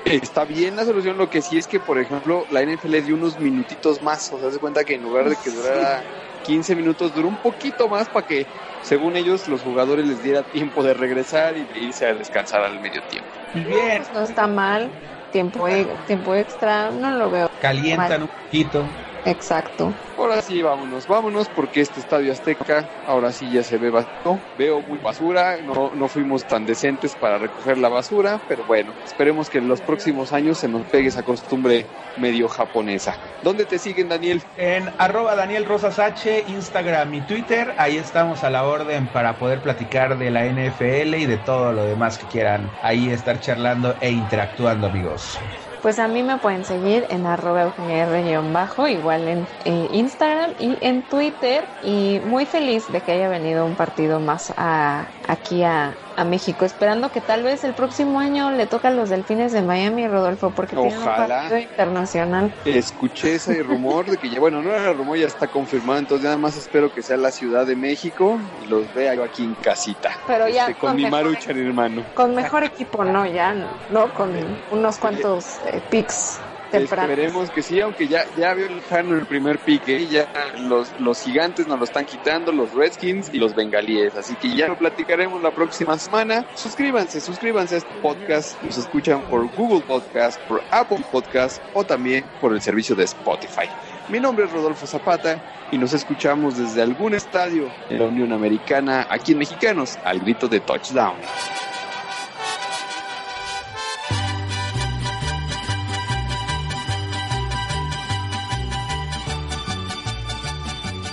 Está 0.05 0.45
bien 0.47 0.77
la 0.77 0.85
solución, 0.85 1.19
lo 1.19 1.29
que 1.29 1.43
sí 1.43 1.59
es 1.59 1.67
que, 1.67 1.81
por 1.81 1.99
ejemplo, 1.99 2.47
la 2.51 2.63
NFL 2.63 3.03
dio 3.03 3.15
unos 3.15 3.39
minutitos 3.39 4.01
más, 4.01 4.33
o 4.33 4.41
sea, 4.41 4.51
se 4.51 4.59
cuenta 4.59 4.83
que 4.85 4.95
en 4.95 5.03
lugar 5.03 5.29
de 5.29 5.37
que 5.37 5.51
durara 5.51 6.03
15 6.45 6.75
minutos, 6.75 7.15
duró 7.15 7.29
un 7.29 7.37
poquito 7.37 7.89
más 7.89 8.09
para 8.09 8.27
que, 8.27 8.47
según 8.83 9.17
ellos, 9.17 9.47
los 9.49 9.61
jugadores 9.61 10.07
les 10.07 10.23
diera 10.23 10.43
tiempo 10.43 10.83
de 10.83 10.95
regresar 10.95 11.59
y 11.59 11.65
de 11.65 11.79
irse 11.79 12.07
a 12.07 12.15
descansar 12.15 12.63
al 12.63 12.81
medio 12.81 13.03
tiempo. 13.11 13.29
Bien, 13.53 14.03
No 14.15 14.23
está 14.23 14.47
mal. 14.47 14.91
Tiempo, 15.31 15.69
e- 15.69 15.87
tiempo 16.07 16.35
extra, 16.35 16.91
no 16.91 17.11
lo 17.11 17.31
veo. 17.31 17.51
calientan 17.61 18.09
Mal. 18.09 18.23
un 18.23 18.29
poquito. 18.29 18.89
Exacto. 19.29 19.93
Ahora 20.17 20.41
sí, 20.41 20.63
vámonos, 20.63 21.07
vámonos, 21.07 21.49
porque 21.51 21.83
este 21.83 22.01
estadio 22.01 22.33
Azteca 22.33 22.89
ahora 23.07 23.31
sí 23.31 23.51
ya 23.53 23.63
se 23.63 23.77
ve 23.77 23.91
vacío. 23.91 24.39
Veo 24.57 24.81
muy 24.81 24.99
basura, 24.99 25.59
no, 25.59 25.93
no 25.95 26.09
fuimos 26.09 26.45
tan 26.45 26.65
decentes 26.65 27.15
para 27.15 27.39
recoger 27.39 27.77
la 27.77 27.89
basura, 27.89 28.41
pero 28.49 28.65
bueno, 28.65 28.93
esperemos 29.05 29.51
que 29.51 29.59
en 29.59 29.69
los 29.69 29.83
próximos 29.83 30.33
años 30.33 30.59
se 30.59 30.69
nos 30.69 30.87
pegue 30.87 31.09
esa 31.09 31.23
costumbre 31.23 31.85
medio 32.17 32.49
japonesa. 32.49 33.17
¿Dónde 33.43 33.67
te 33.67 33.79
siguen, 33.79 34.09
Daniel? 34.09 34.43
En 34.57 34.91
arroba 34.99 35.37
Daniel 35.37 35.67
Rosas 35.67 35.99
H, 35.99 36.45
Instagram 36.49 37.13
y 37.15 37.21
Twitter, 37.23 37.75
ahí 37.77 37.99
estamos 37.99 38.45
a 38.45 38.51
la 38.51 38.65
orden 38.65 39.09
para 39.09 39.35
poder 39.35 39.61
platicar 39.61 40.19
de 40.19 40.31
la 40.31 40.47
NFL 40.47 41.15
y 41.15 41.27
de 41.27 41.37
todo 41.37 41.73
lo 41.73 41.85
demás 41.85 42.19
que 42.19 42.27
quieran 42.27 42.71
ahí 42.83 43.11
estar 43.11 43.41
charlando 43.41 43.95
e 44.01 44.11
interactuando, 44.11 44.87
amigos. 44.87 45.39
Pues 45.81 45.99
a 46.01 46.09
mí 46.09 46.23
me 46.25 46.39
pueden 46.39 46.65
seguir 46.65 47.07
en 47.09 47.25
arroba 47.27 47.63
Eugenia 47.63 48.03
R-bajo, 48.05 48.89
igual 48.89 49.29
en 49.29 49.49
Instagram 49.65 50.55
y 50.59 50.79
en 50.85 51.07
Twitter. 51.07 51.77
Y 51.81 52.21
muy 52.25 52.47
feliz 52.47 52.89
de 52.91 53.03
que 53.03 53.13
haya 53.13 53.29
venido 53.29 53.65
un 53.65 53.77
partido 53.77 54.19
más 54.21 54.53
a, 54.57 55.15
aquí 55.23 55.63
a, 55.63 56.01
a 56.19 56.25
México, 56.25 56.65
esperando 56.65 57.13
que 57.13 57.21
tal 57.21 57.45
vez 57.45 57.63
el 57.63 57.75
próximo 57.75 58.19
año 58.19 58.51
le 58.51 58.67
toca 58.67 58.89
a 58.89 58.91
los 58.91 59.09
Delfines 59.09 59.53
de 59.53 59.63
Miami, 59.63 60.09
Rodolfo, 60.09 60.51
porque 60.51 60.75
tienen 60.75 60.97
un 60.99 61.03
Ojalá. 61.05 61.27
partido 61.43 61.59
internacional. 61.59 62.53
Escuché 62.65 63.37
ese 63.37 63.63
rumor 63.63 64.07
de 64.07 64.17
que 64.17 64.29
ya, 64.29 64.41
bueno, 64.41 64.61
no 64.61 64.71
era 64.73 64.93
rumor, 64.93 65.17
ya 65.17 65.29
está 65.29 65.47
confirmado, 65.47 66.01
entonces 66.01 66.25
nada 66.25 66.37
más 66.37 66.57
espero 66.57 66.93
que 66.93 67.03
sea 67.03 67.17
la 67.17 67.31
Ciudad 67.31 67.65
de 67.65 67.77
México 67.77 68.37
y 68.65 68.67
los 68.69 68.93
vea 68.95 69.15
yo 69.15 69.23
aquí 69.23 69.45
en 69.45 69.55
casita. 69.55 70.11
Pero 70.27 70.49
ya 70.49 70.63
Este, 70.63 70.75
con 70.75 70.89
con 70.89 70.97
mi 70.97 71.05
mejor 71.05 71.25
maruchan 71.25 71.59
hermano. 71.59 72.03
Con 72.15 72.35
mejor 72.35 72.65
equipo, 72.65 73.05
no, 73.05 73.25
ya, 73.25 73.55
no, 73.91 74.13
con 74.15 74.33
unos 74.73 74.97
cuantos 74.99 75.59
eh, 75.67 75.81
picks 75.89 76.41
tempranos. 76.71 77.11
Esperemos 77.11 77.51
que 77.51 77.63
sí, 77.63 77.81
aunque 77.81 78.09
ya, 78.09 78.25
ya 78.37 78.55
vio 78.55 78.67
el 78.67 78.81
Jano 78.83 79.17
el 79.17 79.27
primer 79.27 79.59
pique, 79.59 80.07
ya 80.07 80.29
los, 80.59 80.93
los 81.01 81.23
gigantes 81.23 81.67
nos 81.67 81.79
lo 81.79 81.85
están 81.85 82.05
quitando, 82.05 82.53
los 82.53 82.73
Redskins 82.75 83.31
y 83.33 83.39
los 83.39 83.55
bengalíes, 83.55 84.15
así 84.15 84.35
que 84.37 84.55
ya 84.55 84.69
lo 84.69 84.77
platicaremos 84.79 85.43
la 85.43 85.51
próxima 85.51 85.99
semana. 85.99 86.45
Suscríbanse, 86.55 87.21
suscríbanse 87.21 87.77
a 87.77 87.79
este 87.79 87.95
podcast, 88.01 88.63
nos 88.63 88.79
escuchan 88.79 89.23
por 89.23 89.47
Google 89.55 89.81
Podcast, 89.81 90.41
por 90.43 90.63
Apple 90.71 91.05
Podcast 91.11 91.63
o 91.75 91.85
también 91.85 92.25
por 92.41 92.53
el 92.53 92.61
servicio 92.61 92.95
de 92.95 93.05
Spotify. 93.05 93.69
Mi 94.09 94.21
nombre 94.21 94.47
es 94.47 94.53
Rodolfo 94.53 94.87
Zapata 94.87 95.41
y 95.71 95.77
nos 95.77 95.93
escuchamos 95.93 96.57
desde 96.57 96.81
algún 96.81 97.15
estadio 97.15 97.71
en 97.91 97.99
la 97.99 98.07
Unión 98.07 98.33
Americana, 98.33 99.07
aquí 99.11 99.33
en 99.33 99.39
Mexicanos, 99.39 99.99
al 100.05 100.21
grito 100.21 100.49
de 100.49 100.61
touchdown. 100.61 101.17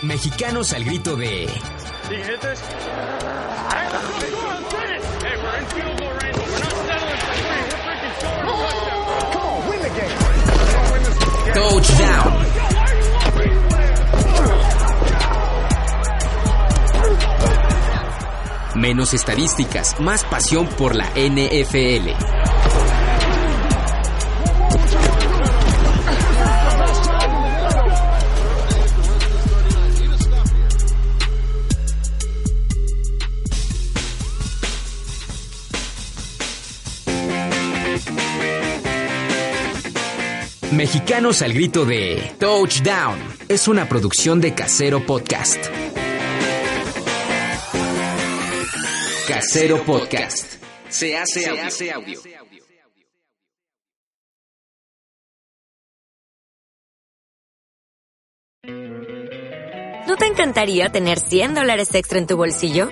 Mexicanos 0.05 0.71
al 0.73 0.83
grito 0.83 1.15
de 1.15 1.47
Touchdown. 11.53 12.45
Menos 18.75 19.13
estadísticas, 19.13 19.99
más 19.99 20.23
pasión 20.25 20.67
por 20.67 20.93
la 20.95 21.09
NFL. 21.15 22.64
Mexicanos 40.85 41.41
al 41.41 41.51
grito 41.51 41.83
de 41.83 42.35
Touchdown. 42.39 43.17
Es 43.49 43.67
una 43.67 43.89
producción 43.89 44.39
de 44.39 44.53
Casero 44.53 45.03
Podcast. 45.03 45.57
Casero 49.27 49.83
Podcast. 49.83 50.63
Se 50.87 51.17
hace 51.17 51.49
audio. 51.91 52.21
¿No 60.07 60.15
te 60.17 60.27
encantaría 60.27 60.91
tener 60.91 61.19
100 61.19 61.55
dólares 61.55 61.95
extra 61.95 62.19
en 62.19 62.27
tu 62.27 62.37
bolsillo? 62.37 62.91